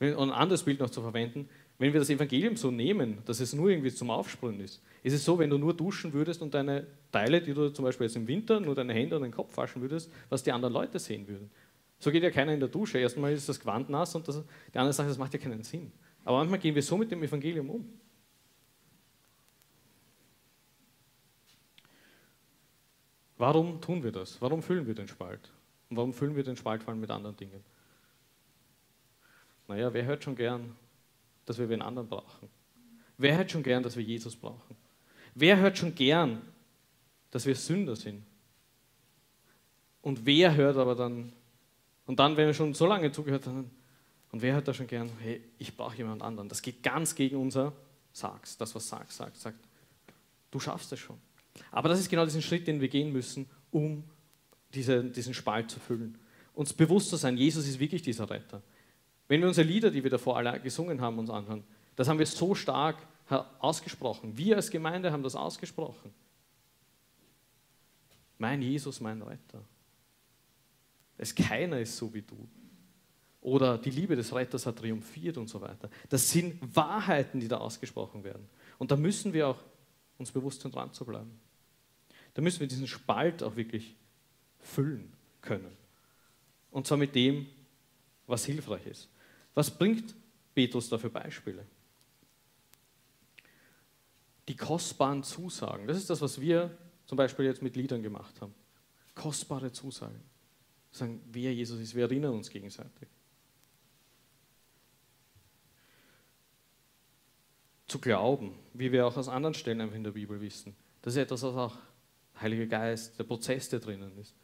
Und 0.00 0.14
ein 0.14 0.30
anderes 0.30 0.62
Bild 0.62 0.80
noch 0.80 0.90
zu 0.90 1.02
verwenden, 1.02 1.48
wenn 1.78 1.92
wir 1.92 2.00
das 2.00 2.10
Evangelium 2.10 2.56
so 2.56 2.72
nehmen, 2.72 3.18
dass 3.24 3.38
es 3.38 3.54
nur 3.54 3.70
irgendwie 3.70 3.92
zum 3.92 4.10
Aufsprühen 4.10 4.58
ist, 4.60 4.82
ist 5.04 5.12
es 5.14 5.24
so, 5.24 5.38
wenn 5.38 5.48
du 5.48 5.58
nur 5.58 5.74
duschen 5.74 6.12
würdest 6.12 6.42
und 6.42 6.52
deine 6.52 6.86
Teile, 7.12 7.40
die 7.40 7.54
du 7.54 7.70
zum 7.70 7.84
Beispiel 7.84 8.06
jetzt 8.06 8.16
im 8.16 8.26
Winter, 8.26 8.58
nur 8.58 8.74
deine 8.74 8.92
Hände 8.92 9.16
und 9.16 9.22
den 9.22 9.30
Kopf 9.30 9.56
waschen 9.56 9.80
würdest, 9.80 10.10
was 10.28 10.42
die 10.42 10.50
anderen 10.50 10.74
Leute 10.74 10.98
sehen 10.98 11.26
würden. 11.28 11.50
So 12.00 12.10
geht 12.10 12.22
ja 12.22 12.30
keiner 12.30 12.52
in 12.52 12.60
der 12.60 12.68
Dusche. 12.68 12.98
Erstmal 12.98 13.32
ist 13.32 13.48
das 13.48 13.60
Gewand 13.60 13.88
nass 13.90 14.14
und 14.14 14.26
das, 14.26 14.42
die 14.72 14.78
andere 14.78 14.92
sagt, 14.92 15.08
das 15.08 15.18
macht 15.18 15.32
ja 15.32 15.38
keinen 15.38 15.62
Sinn. 15.62 15.92
Aber 16.24 16.38
manchmal 16.38 16.58
gehen 16.58 16.74
wir 16.74 16.82
so 16.82 16.96
mit 16.96 17.10
dem 17.10 17.22
Evangelium 17.22 17.70
um. 17.70 17.88
Warum 23.36 23.80
tun 23.80 24.02
wir 24.02 24.10
das? 24.10 24.42
Warum 24.42 24.62
füllen 24.62 24.86
wir 24.86 24.94
den 24.94 25.06
Spalt? 25.06 25.52
Und 25.88 25.96
warum 25.96 26.12
füllen 26.12 26.34
wir 26.34 26.42
den 26.42 26.56
Spalt 26.56 26.82
vor 26.82 26.92
allem 26.92 27.00
mit 27.00 27.10
anderen 27.10 27.36
Dingen? 27.36 27.62
Naja, 29.68 29.92
wer 29.92 30.04
hört 30.04 30.24
schon 30.24 30.34
gern, 30.34 30.74
dass 31.48 31.58
wir 31.58 31.64
einen 31.64 31.82
anderen 31.82 32.08
brauchen? 32.08 32.48
Wer 33.16 33.36
hört 33.36 33.50
schon 33.50 33.62
gern, 33.62 33.82
dass 33.82 33.96
wir 33.96 34.02
Jesus 34.02 34.36
brauchen? 34.36 34.76
Wer 35.34 35.58
hört 35.58 35.78
schon 35.78 35.94
gern, 35.94 36.42
dass 37.30 37.46
wir 37.46 37.54
Sünder 37.54 37.96
sind? 37.96 38.24
Und 40.02 40.24
wer 40.24 40.54
hört 40.54 40.76
aber 40.76 40.94
dann, 40.94 41.32
und 42.06 42.18
dann, 42.18 42.36
wenn 42.36 42.46
wir 42.46 42.54
schon 42.54 42.74
so 42.74 42.86
lange 42.86 43.10
zugehört 43.12 43.46
haben, 43.46 43.70
und 44.30 44.42
wer 44.42 44.54
hört 44.54 44.68
da 44.68 44.74
schon 44.74 44.86
gern, 44.86 45.10
hey, 45.20 45.42
ich 45.58 45.76
brauche 45.76 45.96
jemand 45.96 46.22
anderen? 46.22 46.48
Das 46.48 46.60
geht 46.60 46.82
ganz 46.82 47.14
gegen 47.14 47.36
unser 47.36 47.72
Sag's, 48.12 48.56
das, 48.56 48.74
was 48.74 48.88
Sag's 48.88 49.16
sagt. 49.16 49.36
Sagt, 49.36 49.58
du 50.50 50.60
schaffst 50.60 50.92
es 50.92 50.98
schon. 50.98 51.16
Aber 51.70 51.88
das 51.88 51.98
ist 51.98 52.10
genau 52.10 52.24
diesen 52.24 52.42
Schritt, 52.42 52.66
den 52.66 52.80
wir 52.80 52.88
gehen 52.88 53.12
müssen, 53.12 53.48
um 53.70 54.04
diese, 54.74 55.04
diesen 55.04 55.34
Spalt 55.34 55.70
zu 55.70 55.80
füllen. 55.80 56.18
Uns 56.54 56.72
bewusst 56.72 57.08
zu 57.08 57.16
sein, 57.16 57.36
Jesus 57.36 57.66
ist 57.66 57.78
wirklich 57.78 58.02
dieser 58.02 58.28
Retter. 58.28 58.62
Wenn 59.28 59.40
wir 59.40 59.48
unsere 59.48 59.66
Lieder, 59.66 59.90
die 59.90 60.02
wir 60.02 60.10
davor 60.10 60.36
alle 60.36 60.58
gesungen 60.60 61.00
haben, 61.00 61.18
uns 61.18 61.30
anhören, 61.30 61.62
das 61.96 62.08
haben 62.08 62.18
wir 62.18 62.26
so 62.26 62.54
stark 62.54 62.96
ausgesprochen. 63.58 64.36
Wir 64.36 64.56
als 64.56 64.70
Gemeinde 64.70 65.12
haben 65.12 65.22
das 65.22 65.36
ausgesprochen. 65.36 66.12
Mein 68.38 68.62
Jesus, 68.62 69.00
mein 69.00 69.20
Retter. 69.20 69.62
Es 71.18 71.34
keiner 71.34 71.80
ist 71.80 71.96
so 71.96 72.12
wie 72.14 72.22
du. 72.22 72.48
Oder 73.40 73.78
die 73.78 73.90
Liebe 73.90 74.16
des 74.16 74.34
Retters 74.34 74.66
hat 74.66 74.78
triumphiert 74.78 75.36
und 75.36 75.48
so 75.48 75.60
weiter. 75.60 75.90
Das 76.08 76.30
sind 76.30 76.58
Wahrheiten, 76.74 77.40
die 77.40 77.48
da 77.48 77.58
ausgesprochen 77.58 78.24
werden. 78.24 78.48
Und 78.78 78.90
da 78.90 78.96
müssen 78.96 79.32
wir 79.32 79.48
auch 79.48 79.58
uns 80.16 80.32
bewusst 80.32 80.62
sind, 80.62 80.74
dran 80.74 80.92
zu 80.92 81.04
bleiben. 81.04 81.38
Da 82.34 82.42
müssen 82.42 82.60
wir 82.60 82.66
diesen 82.66 82.86
Spalt 82.86 83.42
auch 83.42 83.56
wirklich 83.56 83.96
füllen 84.58 85.12
können. 85.40 85.76
Und 86.70 86.86
zwar 86.86 86.98
mit 86.98 87.14
dem, 87.14 87.46
was 88.26 88.44
hilfreich 88.44 88.86
ist. 88.86 89.08
Was 89.58 89.72
bringt 89.72 90.14
Petrus 90.54 90.88
da 90.88 90.98
für 90.98 91.10
Beispiele? 91.10 91.66
Die 94.46 94.54
kostbaren 94.54 95.24
Zusagen. 95.24 95.88
Das 95.88 95.96
ist 95.96 96.08
das, 96.08 96.20
was 96.20 96.40
wir 96.40 96.78
zum 97.06 97.16
Beispiel 97.16 97.46
jetzt 97.46 97.60
mit 97.60 97.74
Liedern 97.74 98.00
gemacht 98.00 98.40
haben. 98.40 98.54
Kostbare 99.16 99.72
Zusagen. 99.72 100.22
Sagen, 100.92 101.20
wer 101.32 101.52
Jesus 101.52 101.80
ist. 101.80 101.96
Wir 101.96 102.04
erinnern 102.04 102.34
uns 102.34 102.50
gegenseitig. 102.50 103.08
Zu 107.88 107.98
glauben, 107.98 108.54
wie 108.74 108.92
wir 108.92 109.08
auch 109.08 109.16
aus 109.16 109.26
anderen 109.26 109.54
Stellen 109.54 109.92
in 109.92 110.04
der 110.04 110.12
Bibel 110.12 110.40
wissen. 110.40 110.76
Das 111.02 111.14
ist 111.14 111.18
etwas, 111.18 111.42
was 111.42 111.56
auch 111.56 111.76
der 112.34 112.42
Heilige 112.42 112.68
Geist, 112.68 113.18
der 113.18 113.24
Prozess, 113.24 113.68
der 113.68 113.80
drinnen 113.80 114.16
ist. 114.18 114.36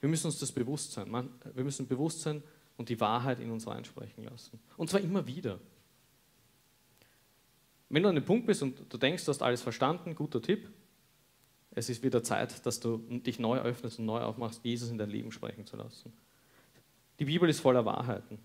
Wir 0.00 0.08
müssen 0.08 0.28
uns 0.28 0.38
das 0.38 0.50
bewusst 0.50 0.92
sein. 0.92 1.12
Wir 1.52 1.62
müssen 1.62 1.86
bewusst 1.86 2.22
sein 2.22 2.42
und 2.82 2.88
die 2.88 2.98
Wahrheit 2.98 3.38
in 3.38 3.52
uns 3.52 3.68
reinsprechen 3.68 4.24
lassen. 4.24 4.58
Und 4.76 4.90
zwar 4.90 5.00
immer 5.00 5.24
wieder. 5.24 5.60
Wenn 7.88 8.02
du 8.02 8.08
an 8.08 8.16
dem 8.16 8.24
Punkt 8.24 8.44
bist 8.44 8.60
und 8.60 8.92
du 8.92 8.98
denkst, 8.98 9.24
du 9.24 9.28
hast 9.28 9.40
alles 9.40 9.62
verstanden, 9.62 10.16
guter 10.16 10.42
Tipp, 10.42 10.68
es 11.70 11.88
ist 11.88 12.02
wieder 12.02 12.24
Zeit, 12.24 12.66
dass 12.66 12.80
du 12.80 12.98
dich 12.98 13.38
neu 13.38 13.58
öffnest 13.60 14.00
und 14.00 14.06
neu 14.06 14.20
aufmachst, 14.20 14.64
Jesus 14.64 14.90
in 14.90 14.98
dein 14.98 15.10
Leben 15.10 15.30
sprechen 15.30 15.64
zu 15.64 15.76
lassen. 15.76 16.12
Die 17.20 17.24
Bibel 17.24 17.48
ist 17.48 17.60
voller 17.60 17.84
Wahrheiten. 17.84 18.40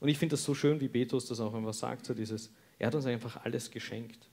Und 0.00 0.08
ich 0.08 0.18
finde 0.18 0.34
das 0.34 0.44
so 0.44 0.54
schön, 0.54 0.78
wie 0.82 0.88
Petrus 0.88 1.28
das 1.28 1.40
auch 1.40 1.54
einfach 1.54 1.72
sagt, 1.72 2.04
so 2.04 2.12
dieses, 2.12 2.52
er 2.78 2.88
hat 2.88 2.94
uns 2.94 3.06
einfach 3.06 3.42
alles 3.42 3.70
geschenkt. 3.70 4.28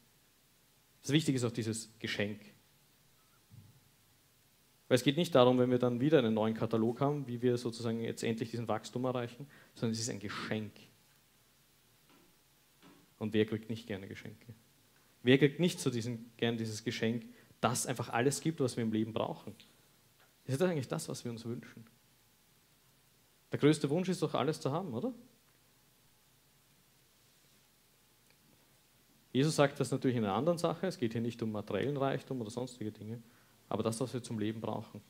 Das 1.01 1.11
Wichtige 1.13 1.37
ist 1.37 1.45
auch 1.45 1.51
dieses 1.51 1.97
Geschenk. 1.97 2.41
Weil 4.89 4.95
es 4.95 5.03
geht 5.03 5.17
nicht 5.17 5.35
darum, 5.35 5.59
wenn 5.59 5.69
wir 5.69 5.77
dann 5.77 6.01
wieder 6.01 6.17
einen 6.17 6.33
neuen 6.33 6.55
Katalog 6.55 6.99
haben, 6.99 7.27
wie 7.27 7.41
wir 7.43 7.57
sozusagen 7.57 8.01
jetzt 8.01 8.23
endlich 8.23 8.49
diesen 8.49 8.67
Wachstum 8.67 9.05
erreichen, 9.05 9.47
sondern 9.75 9.93
es 9.93 9.99
ist 9.99 10.09
ein 10.09 10.19
Geschenk. 10.19 10.73
Und 13.19 13.33
wer 13.33 13.45
kriegt 13.45 13.69
nicht 13.69 13.85
gerne 13.85 14.07
Geschenke? 14.07 14.47
Wer 15.21 15.37
kriegt 15.37 15.59
nicht 15.59 15.79
so 15.79 15.91
diesen, 15.91 16.31
gern 16.37 16.57
dieses 16.57 16.83
Geschenk, 16.83 17.25
das 17.61 17.85
einfach 17.85 18.09
alles 18.09 18.41
gibt, 18.41 18.59
was 18.61 18.77
wir 18.77 18.83
im 18.83 18.91
Leben 18.91 19.13
brauchen? 19.13 19.53
Ist 20.45 20.59
das 20.59 20.67
eigentlich 20.67 20.87
das, 20.87 21.07
was 21.07 21.23
wir 21.23 21.31
uns 21.31 21.45
wünschen? 21.45 21.85
Der 23.51 23.59
größte 23.59 23.89
Wunsch 23.91 24.09
ist 24.09 24.23
doch, 24.23 24.33
alles 24.33 24.59
zu 24.59 24.71
haben, 24.71 24.93
oder? 24.93 25.13
Jesus 29.31 29.55
sagt 29.55 29.79
das 29.79 29.91
natürlich 29.91 30.17
in 30.17 30.23
einer 30.23 30.33
anderen 30.33 30.57
Sache. 30.57 30.87
Es 30.87 30.97
geht 30.97 31.11
hier 31.11 31.21
nicht 31.21 31.43
um 31.43 31.51
materiellen 31.51 31.97
Reichtum 31.97 32.41
oder 32.41 32.49
sonstige 32.49 32.91
Dinge, 32.91 33.21
aber 33.69 33.83
das, 33.83 33.99
was 34.01 34.13
wir 34.13 34.21
zum 34.21 34.39
Leben 34.39 34.59
brauchen, 34.59 35.01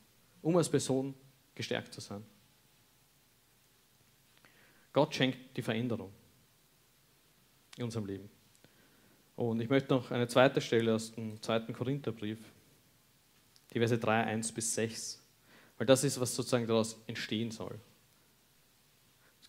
um 0.41 0.55
als 0.57 0.69
Person 0.69 1.15
gestärkt 1.55 1.93
zu 1.93 2.01
sein. 2.01 2.23
Gott 4.93 5.15
schenkt 5.15 5.55
die 5.57 5.61
Veränderung 5.61 6.11
in 7.77 7.85
unserem 7.85 8.05
Leben. 8.05 8.29
Und 9.35 9.61
ich 9.61 9.69
möchte 9.69 9.93
noch 9.93 10.11
eine 10.11 10.27
zweite 10.27 10.59
Stelle 10.59 10.93
aus 10.93 11.13
dem 11.13 11.41
zweiten 11.41 11.71
Korintherbrief, 11.71 12.39
die 13.73 13.79
Verse 13.79 13.97
3, 13.97 14.25
1 14.25 14.51
bis 14.51 14.75
6, 14.75 15.23
weil 15.77 15.87
das 15.87 16.03
ist, 16.03 16.19
was 16.19 16.35
sozusagen 16.35 16.67
daraus 16.67 17.01
entstehen 17.07 17.51
soll. 17.51 17.79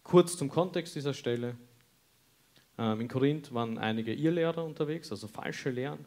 Kurz 0.05 0.37
zum 0.37 0.49
Kontext 0.49 0.95
dieser 0.95 1.15
Stelle. 1.15 1.57
Ähm, 2.79 3.01
in 3.01 3.09
Korinth 3.09 3.53
waren 3.53 3.79
einige 3.79 4.15
Irrlehrer 4.15 4.65
unterwegs, 4.65 5.11
also 5.11 5.27
falsche 5.27 5.71
Lehren, 5.71 6.05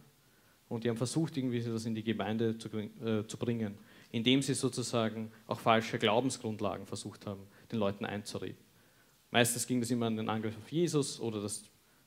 und 0.73 0.83
die 0.83 0.89
haben 0.89 0.97
versucht, 0.97 1.37
irgendwie 1.37 1.61
das 1.61 1.85
in 1.85 1.95
die 1.95 2.03
Gemeinde 2.03 2.57
zu, 2.57 2.67
äh, 2.77 3.25
zu 3.27 3.37
bringen, 3.37 3.77
indem 4.11 4.41
sie 4.41 4.53
sozusagen 4.53 5.31
auch 5.47 5.59
falsche 5.59 5.99
Glaubensgrundlagen 5.99 6.85
versucht 6.85 7.25
haben, 7.25 7.41
den 7.71 7.79
Leuten 7.79 8.05
einzureden. 8.05 8.57
Meistens 9.31 9.65
ging 9.65 9.79
das 9.79 9.89
immer 9.91 10.07
an 10.07 10.17
den 10.17 10.29
Angriff 10.29 10.55
auf 10.57 10.71
Jesus 10.71 11.19
oder 11.19 11.41
dass 11.41 11.63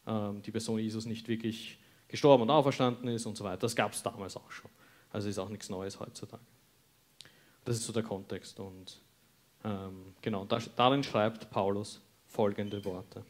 ähm, 0.06 0.42
die 0.42 0.50
Person 0.50 0.78
Jesus 0.78 1.06
nicht 1.06 1.28
wirklich 1.28 1.78
gestorben 2.08 2.44
und 2.44 2.50
auferstanden 2.50 3.08
ist 3.08 3.26
und 3.26 3.36
so 3.36 3.44
weiter. 3.44 3.58
Das 3.58 3.74
gab 3.74 3.92
es 3.92 4.02
damals 4.02 4.36
auch 4.36 4.50
schon. 4.50 4.70
Also 5.10 5.28
ist 5.28 5.38
auch 5.38 5.48
nichts 5.48 5.68
Neues 5.68 5.98
heutzutage. 5.98 6.42
Das 7.64 7.76
ist 7.76 7.84
so 7.84 7.92
der 7.92 8.02
Kontext. 8.02 8.60
Und 8.60 9.00
ähm, 9.64 10.14
genau, 10.22 10.44
da, 10.44 10.60
darin 10.76 11.02
schreibt 11.02 11.50
Paulus 11.50 12.00
folgende 12.26 12.84
Worte. 12.84 13.24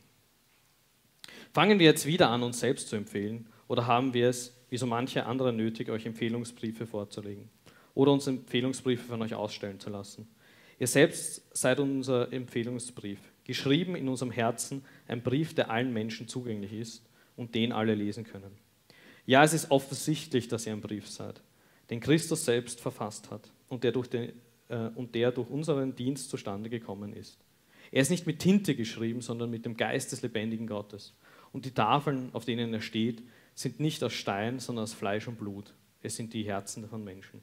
Fangen 1.52 1.78
wir 1.78 1.86
jetzt 1.86 2.06
wieder 2.06 2.28
an, 2.30 2.42
uns 2.42 2.60
selbst 2.60 2.88
zu 2.88 2.96
empfehlen, 2.96 3.48
oder 3.68 3.86
haben 3.86 4.14
wir 4.14 4.28
es, 4.28 4.55
wie 4.70 4.76
so 4.76 4.86
manche 4.86 5.26
andere, 5.26 5.52
nötig, 5.52 5.88
euch 5.88 6.06
Empfehlungsbriefe 6.06 6.86
vorzulegen 6.86 7.48
oder 7.94 8.12
uns 8.12 8.26
Empfehlungsbriefe 8.26 9.04
von 9.04 9.22
euch 9.22 9.34
ausstellen 9.34 9.80
zu 9.80 9.90
lassen? 9.90 10.28
Ihr 10.78 10.86
selbst 10.86 11.42
seid 11.56 11.80
unser 11.80 12.32
Empfehlungsbrief 12.32 13.18
geschrieben 13.44 13.96
in 13.96 14.08
unserem 14.08 14.30
Herzen, 14.30 14.84
ein 15.08 15.22
Brief, 15.22 15.54
der 15.54 15.70
allen 15.70 15.92
Menschen 15.92 16.28
zugänglich 16.28 16.72
ist 16.72 17.02
und 17.36 17.54
den 17.54 17.72
alle 17.72 17.94
lesen 17.94 18.24
können. 18.24 18.50
Ja, 19.24 19.42
es 19.42 19.54
ist 19.54 19.70
offensichtlich, 19.70 20.48
dass 20.48 20.66
ihr 20.66 20.72
ein 20.72 20.80
Brief 20.80 21.08
seid, 21.08 21.40
den 21.90 22.00
Christus 22.00 22.44
selbst 22.44 22.80
verfasst 22.80 23.30
hat 23.30 23.50
und 23.68 23.84
der 23.84 23.92
durch, 23.92 24.08
den, 24.08 24.32
äh, 24.68 24.88
und 24.94 25.14
der 25.14 25.32
durch 25.32 25.48
unseren 25.48 25.94
Dienst 25.96 26.28
zustande 26.28 26.68
gekommen 26.68 27.12
ist. 27.12 27.38
Er 27.90 28.02
ist 28.02 28.10
nicht 28.10 28.26
mit 28.26 28.40
Tinte 28.40 28.74
geschrieben, 28.74 29.20
sondern 29.20 29.50
mit 29.50 29.64
dem 29.64 29.76
Geist 29.76 30.12
des 30.12 30.22
lebendigen 30.22 30.66
Gottes. 30.66 31.14
Und 31.52 31.64
die 31.64 31.70
Tafeln, 31.70 32.30
auf 32.32 32.44
denen 32.44 32.74
er 32.74 32.80
steht, 32.80 33.22
sind 33.56 33.80
nicht 33.80 34.04
aus 34.04 34.12
Stein, 34.12 34.60
sondern 34.60 34.84
aus 34.84 34.92
Fleisch 34.92 35.26
und 35.26 35.38
Blut. 35.38 35.74
Es 36.02 36.14
sind 36.14 36.32
die 36.32 36.44
Herzen 36.44 36.88
von 36.88 37.02
Menschen. 37.02 37.42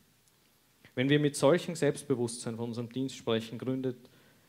Wenn 0.96 1.10
wir 1.10 1.20
mit 1.20 1.36
solchem 1.36 1.76
Selbstbewusstsein 1.76 2.56
von 2.56 2.70
unserem 2.70 2.90
Dienst 2.90 3.18
sprechen, 3.18 3.58
gründet 3.58 3.98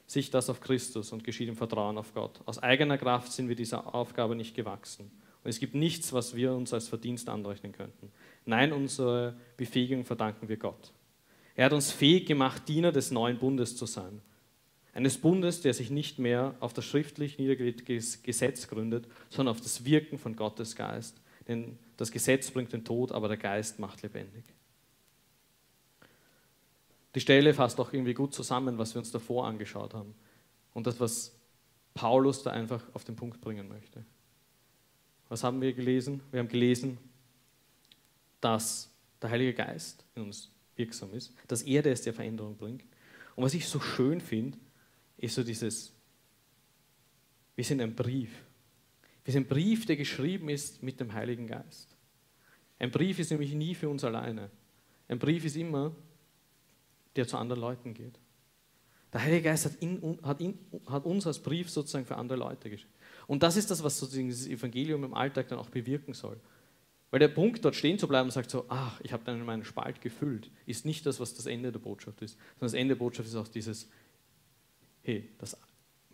sich 0.06 0.30
das 0.30 0.50
auf 0.50 0.60
Christus 0.60 1.10
und 1.12 1.24
geschieht 1.24 1.48
im 1.48 1.56
Vertrauen 1.56 1.96
auf 1.96 2.12
Gott. 2.12 2.40
Aus 2.44 2.62
eigener 2.62 2.98
Kraft 2.98 3.32
sind 3.32 3.48
wir 3.48 3.56
dieser 3.56 3.94
Aufgabe 3.94 4.36
nicht 4.36 4.54
gewachsen. 4.54 5.10
Und 5.42 5.50
es 5.50 5.58
gibt 5.58 5.74
nichts, 5.74 6.12
was 6.12 6.36
wir 6.36 6.52
uns 6.52 6.74
als 6.74 6.88
Verdienst 6.88 7.28
anrechnen 7.30 7.72
könnten. 7.72 8.12
Nein, 8.44 8.72
unsere 8.72 9.34
Befähigung 9.56 10.04
verdanken 10.04 10.48
wir 10.48 10.58
Gott. 10.58 10.92
Er 11.54 11.66
hat 11.66 11.72
uns 11.72 11.90
fähig 11.90 12.26
gemacht, 12.26 12.68
Diener 12.68 12.92
des 12.92 13.10
neuen 13.10 13.38
Bundes 13.38 13.76
zu 13.76 13.86
sein. 13.86 14.20
Eines 14.92 15.18
Bundes, 15.18 15.62
der 15.62 15.72
sich 15.74 15.90
nicht 15.90 16.18
mehr 16.18 16.54
auf 16.60 16.72
das 16.72 16.84
schriftlich 16.84 17.38
niedergelegte 17.38 17.84
Gesetz 17.84 18.68
gründet, 18.68 19.08
sondern 19.28 19.54
auf 19.54 19.60
das 19.60 19.84
Wirken 19.84 20.18
von 20.18 20.36
Gottes 20.36 20.76
Geist. 20.76 21.20
Denn 21.48 21.78
das 21.96 22.10
Gesetz 22.10 22.50
bringt 22.50 22.72
den 22.72 22.84
Tod, 22.84 23.12
aber 23.12 23.28
der 23.28 23.36
Geist 23.36 23.78
macht 23.78 24.02
lebendig. 24.02 24.44
Die 27.14 27.20
Stelle 27.20 27.54
fasst 27.54 27.78
auch 27.78 27.92
irgendwie 27.92 28.14
gut 28.14 28.34
zusammen, 28.34 28.78
was 28.78 28.94
wir 28.94 28.98
uns 28.98 29.12
davor 29.12 29.46
angeschaut 29.46 29.94
haben. 29.94 30.14
Und 30.72 30.86
das, 30.86 30.98
was 30.98 31.36
Paulus 31.94 32.42
da 32.42 32.50
einfach 32.50 32.82
auf 32.92 33.04
den 33.04 33.14
Punkt 33.14 33.40
bringen 33.40 33.68
möchte. 33.68 34.04
Was 35.28 35.44
haben 35.44 35.60
wir 35.60 35.72
gelesen? 35.72 36.20
Wir 36.32 36.40
haben 36.40 36.48
gelesen, 36.48 36.98
dass 38.40 38.90
der 39.22 39.30
Heilige 39.30 39.54
Geist 39.54 40.04
in 40.14 40.24
uns 40.24 40.50
wirksam 40.76 41.14
ist, 41.14 41.32
dass 41.48 41.62
er 41.62 41.86
ist, 41.86 42.04
der 42.04 42.12
Veränderung 42.12 42.56
bringt. 42.56 42.82
Und 43.36 43.44
was 43.44 43.54
ich 43.54 43.68
so 43.68 43.80
schön 43.80 44.20
finde, 44.20 44.58
ist 45.16 45.34
so 45.36 45.44
dieses, 45.44 45.92
wir 47.54 47.64
sind 47.64 47.80
ein 47.80 47.94
Brief. 47.94 48.43
Sind 49.26 49.44
ein 49.44 49.48
Brief, 49.48 49.86
der 49.86 49.96
geschrieben 49.96 50.48
ist 50.48 50.82
mit 50.82 51.00
dem 51.00 51.12
Heiligen 51.12 51.46
Geist. 51.46 51.96
Ein 52.78 52.90
Brief 52.90 53.18
ist 53.18 53.30
nämlich 53.30 53.54
nie 53.54 53.74
für 53.74 53.88
uns 53.88 54.04
alleine. 54.04 54.50
Ein 55.08 55.18
Brief 55.18 55.44
ist 55.44 55.56
immer, 55.56 55.94
der 57.16 57.26
zu 57.26 57.36
anderen 57.36 57.60
Leuten 57.60 57.94
geht. 57.94 58.18
Der 59.12 59.22
Heilige 59.22 59.42
Geist 59.42 59.64
hat, 59.64 59.76
in, 59.76 60.18
hat, 60.22 60.40
in, 60.40 60.58
hat 60.86 61.04
uns 61.04 61.26
als 61.26 61.38
Brief 61.38 61.70
sozusagen 61.70 62.04
für 62.04 62.16
andere 62.16 62.36
Leute 62.36 62.68
geschickt. 62.68 62.92
Und 63.26 63.42
das 63.42 63.56
ist 63.56 63.70
das, 63.70 63.82
was 63.82 63.98
sozusagen 63.98 64.28
dieses 64.28 64.48
Evangelium 64.48 65.04
im 65.04 65.14
Alltag 65.14 65.48
dann 65.48 65.58
auch 65.58 65.70
bewirken 65.70 66.14
soll. 66.14 66.38
Weil 67.10 67.20
der 67.20 67.28
Punkt, 67.28 67.64
dort 67.64 67.76
stehen 67.76 67.96
zu 67.96 68.08
bleiben 68.08 68.26
und 68.26 68.32
sagt 68.32 68.50
so, 68.50 68.64
ach, 68.68 69.00
ich 69.02 69.12
habe 69.12 69.22
dann 69.24 69.44
meinen 69.46 69.64
Spalt 69.64 70.00
gefüllt, 70.00 70.50
ist 70.66 70.84
nicht 70.84 71.06
das, 71.06 71.20
was 71.20 71.32
das 71.32 71.46
Ende 71.46 71.70
der 71.70 71.78
Botschaft 71.78 72.20
ist. 72.22 72.32
Sondern 72.32 72.72
das 72.72 72.74
Ende 72.74 72.96
der 72.96 72.98
Botschaft 72.98 73.28
ist 73.28 73.36
auch 73.36 73.46
dieses, 73.46 73.88
hey, 75.02 75.30
das, 75.38 75.56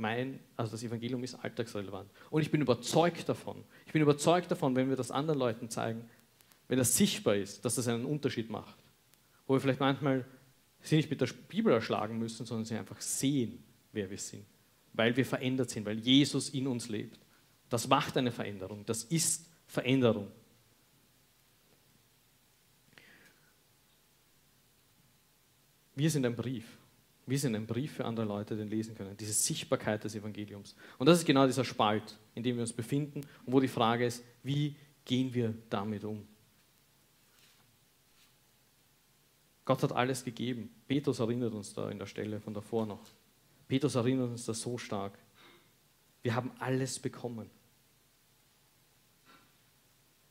mein, 0.01 0.41
also 0.57 0.73
das 0.73 0.83
Evangelium 0.83 1.23
ist 1.23 1.35
alltagsrelevant. 1.35 2.11
Und 2.31 2.43
ich 2.43 2.51
bin 2.51 2.61
überzeugt 2.61 3.29
davon, 3.29 3.65
ich 3.87 3.93
bin 3.93 4.03
überzeugt 4.03 4.51
davon, 4.51 4.75
wenn 4.75 4.89
wir 4.89 4.97
das 4.97 5.11
anderen 5.11 5.39
Leuten 5.39 5.69
zeigen, 5.69 6.09
wenn 6.69 6.79
das 6.79 6.97
sichtbar 6.97 7.37
ist, 7.37 7.65
dass 7.65 7.75
das 7.75 7.89
einen 7.89 8.05
Unterschied 8.05 8.51
macht. 8.51 8.77
Wo 9.47 9.55
wir 9.55 9.61
vielleicht 9.61 9.81
manchmal 9.81 10.25
sie 10.81 10.97
nicht 10.97 11.11
mit 11.11 11.21
der 11.21 11.29
Bibel 11.49 11.73
erschlagen 11.73 12.19
müssen, 12.19 12.47
sondern 12.47 12.65
sie 12.65 12.77
einfach 12.77 13.01
sehen, 13.01 13.63
wer 13.93 14.09
wir 14.09 14.19
sind. 14.19 14.47
Weil 14.93 15.17
wir 15.17 15.27
verändert 15.27 15.71
sind, 15.71 15.85
weil 15.85 15.99
Jesus 15.99 16.51
in 16.51 16.67
uns 16.67 16.89
lebt. 16.89 17.19
Das 17.69 17.87
macht 17.87 18.17
eine 18.17 18.33
Veränderung. 18.33 18.85
Das 18.87 19.05
ist 19.05 19.49
Veränderung. 19.67 20.29
Wir 25.95 26.11
sind 26.11 26.25
ein 26.25 26.35
Brief. 26.35 26.80
Wir 27.31 27.39
sind 27.39 27.55
ein 27.55 27.65
Brief 27.65 27.93
für 27.93 28.05
andere 28.05 28.27
Leute, 28.27 28.57
den 28.57 28.67
lesen 28.67 28.97
können. 28.97 29.17
Diese 29.17 29.33
Sichtbarkeit 29.33 30.03
des 30.03 30.17
Evangeliums. 30.17 30.75
Und 30.99 31.07
das 31.07 31.21
ist 31.21 31.25
genau 31.25 31.47
dieser 31.47 31.65
Spalt, 31.65 32.19
in 32.35 32.43
dem 32.43 32.57
wir 32.57 32.63
uns 32.63 32.73
befinden 32.73 33.21
und 33.47 33.53
wo 33.53 33.61
die 33.61 33.69
Frage 33.69 34.05
ist, 34.05 34.25
wie 34.43 34.75
gehen 35.05 35.33
wir 35.33 35.55
damit 35.71 36.03
um? 36.03 36.27
Gott 39.65 39.81
hat 39.85 39.93
alles 39.93 40.25
gegeben. 40.25 40.75
Petrus 40.89 41.21
erinnert 41.21 41.55
uns 41.55 41.73
da 41.73 41.89
in 41.89 42.01
der 42.01 42.07
Stelle 42.07 42.41
von 42.41 42.53
davor 42.53 42.85
noch. 42.85 43.07
Petrus 43.69 43.95
erinnert 43.95 44.31
uns 44.31 44.45
da 44.47 44.53
so 44.53 44.77
stark. 44.77 45.17
Wir 46.23 46.35
haben 46.35 46.51
alles 46.59 46.99
bekommen. 46.99 47.49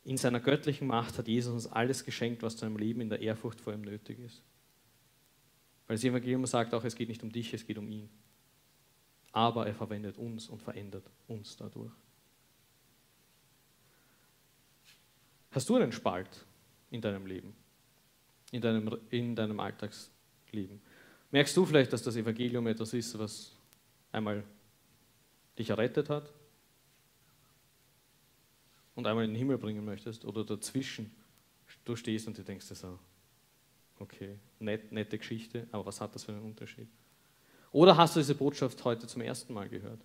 In 0.04 0.18
seiner 0.18 0.42
göttlichen 0.42 0.88
Macht 0.88 1.18
hat 1.18 1.30
Jesus 1.30 1.54
uns 1.54 1.68
alles 1.72 2.04
geschenkt, 2.04 2.44
was 2.44 2.58
zu 2.58 2.66
einem 2.66 2.76
Leben 2.76 3.00
in 3.00 3.10
der 3.10 3.22
Ehrfurcht 3.22 3.62
vor 3.62 3.72
ihm 3.72 3.84
nötig 3.84 4.20
ist. 4.20 4.44
Weil 5.90 5.98
das 5.98 6.06
Evangelium 6.06 6.46
sagt 6.46 6.74
auch, 6.74 6.86
es 6.86 6.96
geht 6.96 7.10
nicht 7.10 7.22
um 7.24 7.32
dich, 7.32 7.54
es 7.54 7.68
geht 7.68 7.78
um 7.78 7.90
ihn. 7.90 8.10
Aber 9.34 9.68
er 9.68 9.76
verwendet 9.76 10.18
uns 10.18 10.48
und 10.48 10.62
verändert 10.62 11.04
uns 11.28 11.58
dadurch. 11.58 11.92
Hast 15.52 15.68
du 15.68 15.76
einen 15.76 15.92
Spalt 15.92 16.46
in 16.90 17.02
deinem 17.02 17.26
Leben? 17.26 17.54
in 18.52 18.62
deinem, 18.62 18.98
in 19.10 19.36
deinem 19.36 19.60
Alltagsleben? 19.60 20.82
Merkst 21.32 21.56
du 21.56 21.66
vielleicht, 21.66 21.94
dass 21.94 22.02
das 22.02 22.16
Evangelium 22.16 22.66
etwas 22.68 22.94
ist, 22.94 23.18
was 23.20 23.56
einmal 24.12 24.44
dich 25.58 25.70
errettet 25.70 26.10
hat 26.10 26.32
und 28.96 29.06
einmal 29.06 29.26
in 29.26 29.32
den 29.32 29.38
Himmel 29.38 29.58
bringen 29.58 29.86
möchtest 29.86 30.26
oder 30.26 30.44
dazwischen 30.44 31.12
du 31.86 31.96
stehst 31.96 32.28
und 32.28 32.38
du 32.38 32.44
denkst 32.44 32.68
dir 32.68 32.76
so, 32.76 32.98
okay, 34.00 34.38
nett, 34.60 34.92
nette 34.92 35.18
Geschichte, 35.18 35.68
aber 35.72 35.86
was 35.86 36.02
hat 36.02 36.16
das 36.16 36.24
für 36.24 36.32
einen 36.32 36.44
Unterschied? 36.44 36.88
Oder 37.72 37.96
hast 37.96 38.16
du 38.16 38.20
diese 38.20 38.36
Botschaft 38.36 38.84
heute 38.84 39.08
zum 39.08 39.22
ersten 39.22 39.54
Mal 39.54 39.70
gehört? 39.70 40.02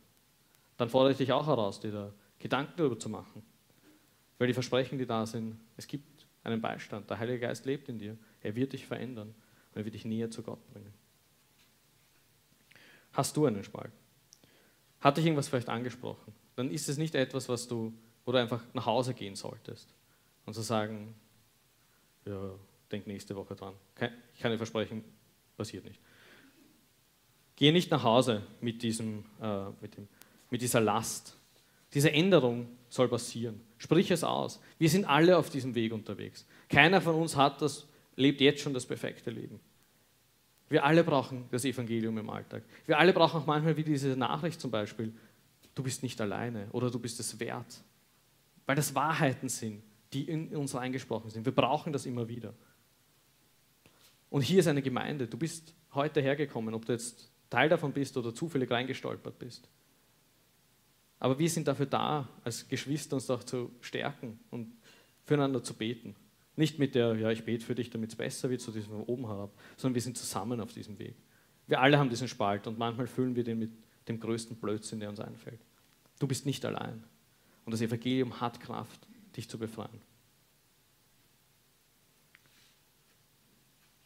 Dann 0.77 0.91
fordere 0.91 1.13
ich 1.13 1.19
dich 1.19 1.33
auch 1.33 1.47
heraus, 1.47 1.81
dir 1.81 1.93
da 1.93 2.13
Gedanken 2.39 2.75
darüber 2.77 2.99
zu 2.99 3.09
machen. 3.09 3.43
Weil 4.39 4.49
die 4.49 4.55
Versprechen, 4.55 4.99
die 4.99 5.07
da 5.07 5.25
sind, 5.25 5.59
es 5.77 5.87
gibt 5.87 6.27
einen 6.43 6.61
Beistand. 6.61 7.09
Der 7.09 7.19
Heilige 7.19 7.41
Geist 7.41 7.65
lebt 7.65 7.89
in 7.89 7.99
dir. 7.99 8.19
Er 8.43 8.55
wird 8.55 8.73
dich 8.73 8.87
verändern 8.87 9.29
und 9.29 9.81
er 9.81 9.85
wird 9.85 9.95
dich 9.95 10.05
näher 10.05 10.31
zu 10.31 10.43
Gott 10.43 10.65
bringen. 10.73 10.93
Hast 13.13 13.37
du 13.37 13.47
einen 13.47 13.65
Spalt? 13.65 13.93
Hat 15.01 15.17
dich 15.17 15.25
irgendwas 15.25 15.49
vielleicht 15.49 15.69
angesprochen? 15.69 16.35
Dann 16.57 16.71
ist 16.71 16.89
es 16.89 16.99
nicht 16.99 17.15
etwas, 17.15 17.49
was 17.49 17.69
du, 17.69 17.93
wo 18.25 18.33
du 18.33 18.39
einfach 18.39 18.63
nach 18.75 18.87
Hause 18.87 19.15
gehen 19.15 19.37
solltest 19.37 19.95
und 20.45 20.55
zu 20.55 20.61
so 20.61 20.67
sagen, 20.67 21.15
ja, 22.25 22.55
denk 22.91 23.07
nächste 23.07 23.37
Woche 23.37 23.55
dran. 23.55 23.75
Ich 24.35 24.41
kann 24.41 24.53
dir 24.53 24.59
versprechen, 24.59 25.05
passiert 25.57 25.85
nicht. 25.85 26.01
Gehe 27.57 27.73
nicht 27.73 27.91
nach 27.91 28.03
Hause 28.03 28.43
mit, 28.61 28.83
diesem, 28.83 29.25
äh, 29.41 29.67
mit, 29.81 29.97
dem, 29.97 30.09
mit 30.51 30.61
dieser 30.61 30.81
Last. 30.81 31.37
Diese 31.93 32.11
Änderung 32.11 32.69
soll 32.89 33.09
passieren. 33.09 33.61
Sprich 33.79 34.11
es 34.11 34.25
aus. 34.25 34.61
Wir 34.79 34.89
sind 34.89 35.05
alle 35.05 35.39
auf 35.39 35.51
diesem 35.51 35.75
Weg 35.75 35.93
unterwegs. 35.93 36.47
Keiner 36.69 37.01
von 37.01 37.15
uns 37.15 37.37
hat 37.37 37.63
das 37.63 37.87
lebt 38.17 38.41
jetzt 38.41 38.63
schon 38.63 38.75
das 38.75 38.87
perfekte 38.87 39.31
Leben. 39.31 39.61
Wir 40.69 40.85
alle 40.85 41.05
brauchen 41.05 41.47
das 41.51 41.65
Evangelium 41.65 42.17
im 42.19 42.31
Alltag. 42.31 42.63
Wir 42.87 42.99
alle 42.99 43.13
brauchen 43.13 43.41
auch 43.41 43.47
manchmal 43.47 43.77
wie 43.77 43.85
diese 43.85 44.17
Nachricht 44.17 44.61
zum 44.61 44.71
Beispiel, 44.71 45.13
du 45.75 45.83
bist 45.83 46.03
nicht 46.03 46.21
alleine 46.21 46.69
oder 46.73 46.91
du 46.91 46.99
bist 46.99 47.21
es 47.21 47.39
wert. 47.39 47.83
Weil 48.67 48.77
das 48.77 48.95
Wahrheiten 48.95 49.49
sind, 49.49 49.83
die 50.13 50.25
in 50.25 50.55
uns 50.57 50.75
eingesprochen 50.75 51.31
sind. 51.31 51.45
Wir 51.45 51.55
brauchen 51.55 51.93
das 51.93 52.07
immer 52.07 52.29
wieder. 52.29 52.55
Und 54.35 54.41
hier 54.41 54.59
ist 54.59 54.67
eine 54.67 54.83
Gemeinde. 54.83 55.29
Du 55.29 55.39
bist 55.39 55.77
heute 55.93 56.21
hergekommen, 56.21 56.75
ob 56.75 56.85
du 56.85 56.93
jetzt 56.93 57.31
Teil 57.51 57.69
davon 57.69 57.93
bist 57.93 58.17
oder 58.17 58.35
zufällig 58.35 58.69
reingestolpert 58.69 59.39
bist. 59.39 59.69
Aber 61.21 61.39
wir 61.39 61.49
sind 61.49 61.69
dafür 61.69 61.87
da, 61.87 62.29
als 62.43 62.67
Geschwister 62.67 63.15
uns 63.15 63.31
auch 63.31 63.45
zu 63.45 63.71
stärken 63.81 64.41
und 64.51 64.73
füreinander 65.23 65.63
zu 65.63 65.75
beten. 65.75 66.17
Nicht 66.57 66.81
mit 66.81 66.97
der, 66.97 67.15
ja, 67.15 67.31
ich 67.31 67.45
bete 67.45 67.65
für 67.65 67.77
dich, 67.77 67.91
damit 67.91 68.11
es 68.11 68.17
besser 68.17 68.51
wird, 68.51 68.61
so 68.61 68.73
diesem 68.73 68.91
von 68.91 69.05
oben 69.05 69.29
herab, 69.29 69.53
sondern 69.77 69.95
wir 69.95 70.03
sind 70.03 70.19
zusammen 70.19 70.61
auf 70.61 70.73
diesem 70.73 70.99
Weg. 70.99 71.15
Wir 71.69 71.81
alle 71.81 71.97
haben 71.97 72.11
diesen 72.11 72.27
Spalt 72.27 72.67
und 72.67 72.77
manchmal 72.77 73.07
füllen 73.07 73.37
wir 73.37 73.45
den 73.45 73.61
mit 73.61 73.71
dem 74.09 74.19
größten 74.19 74.57
Blödsinn, 74.57 74.99
der 74.99 75.11
uns 75.11 75.21
einfällt. 75.21 75.61
Du 76.19 76.27
bist 76.27 76.45
nicht 76.45 76.65
allein. 76.65 77.05
Und 77.65 77.71
das 77.71 77.83
Evangelium 77.83 78.41
hat 78.41 78.59
Kraft, 78.59 79.07
dich 79.37 79.49
zu 79.49 79.59
befreien. 79.59 80.03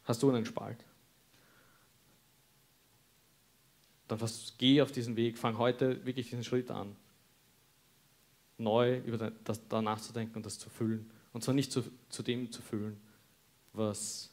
Hast 0.09 0.23
du 0.23 0.31
einen 0.31 0.47
Spalt? 0.47 0.83
Dann 4.09 4.19
geh 4.57 4.81
auf 4.81 4.91
diesen 4.91 5.17
Weg, 5.17 5.37
fang 5.37 5.59
heute 5.59 6.05
wirklich 6.07 6.31
diesen 6.31 6.43
Schritt 6.43 6.71
an, 6.71 6.97
neu 8.57 8.99
über 9.01 9.31
das, 9.45 9.69
da 9.69 9.83
nachzudenken 9.83 10.37
und 10.37 10.47
das 10.47 10.59
zu 10.59 10.71
füllen 10.71 11.11
und 11.35 11.45
zwar 11.45 11.55
nicht 11.55 11.71
zu, 11.71 11.85
zu 12.09 12.23
dem 12.23 12.51
zu 12.51 12.63
füllen, 12.63 12.99
was, 13.75 14.31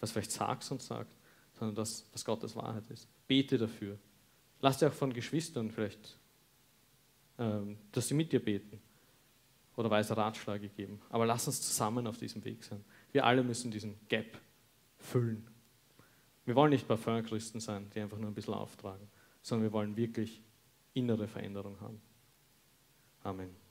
was 0.00 0.12
vielleicht 0.12 0.30
Sargs 0.30 0.70
uns 0.70 0.86
sagt, 0.86 1.12
sondern 1.58 1.74
das, 1.74 2.06
was 2.12 2.24
Gottes 2.24 2.54
Wahrheit 2.54 2.88
ist. 2.90 3.08
Bete 3.26 3.56
dafür. 3.56 3.98
Lass 4.60 4.78
dir 4.78 4.88
auch 4.88 4.92
von 4.92 5.14
Geschwistern 5.14 5.70
vielleicht, 5.70 6.18
ähm, 7.38 7.78
dass 7.90 8.08
sie 8.08 8.14
mit 8.14 8.32
dir 8.32 8.44
beten 8.44 8.80
oder 9.76 9.90
weise 9.90 10.14
Ratschläge 10.14 10.68
geben. 10.68 11.00
Aber 11.08 11.24
lass 11.24 11.46
uns 11.46 11.62
zusammen 11.62 12.06
auf 12.06 12.18
diesem 12.18 12.44
Weg 12.44 12.62
sein. 12.62 12.84
Wir 13.12 13.24
alle 13.24 13.42
müssen 13.42 13.70
diesen 13.70 13.96
Gap 14.08 14.38
füllen. 15.06 15.46
Wir 16.44 16.54
wollen 16.54 16.70
nicht 16.70 16.86
Parfum-Christen 16.86 17.60
sein, 17.60 17.90
die 17.94 18.00
einfach 18.00 18.18
nur 18.18 18.30
ein 18.30 18.34
bisschen 18.34 18.54
auftragen, 18.54 19.08
sondern 19.42 19.64
wir 19.64 19.72
wollen 19.72 19.96
wirklich 19.96 20.42
innere 20.92 21.26
Veränderung 21.26 21.80
haben. 21.80 22.00
Amen. 23.22 23.65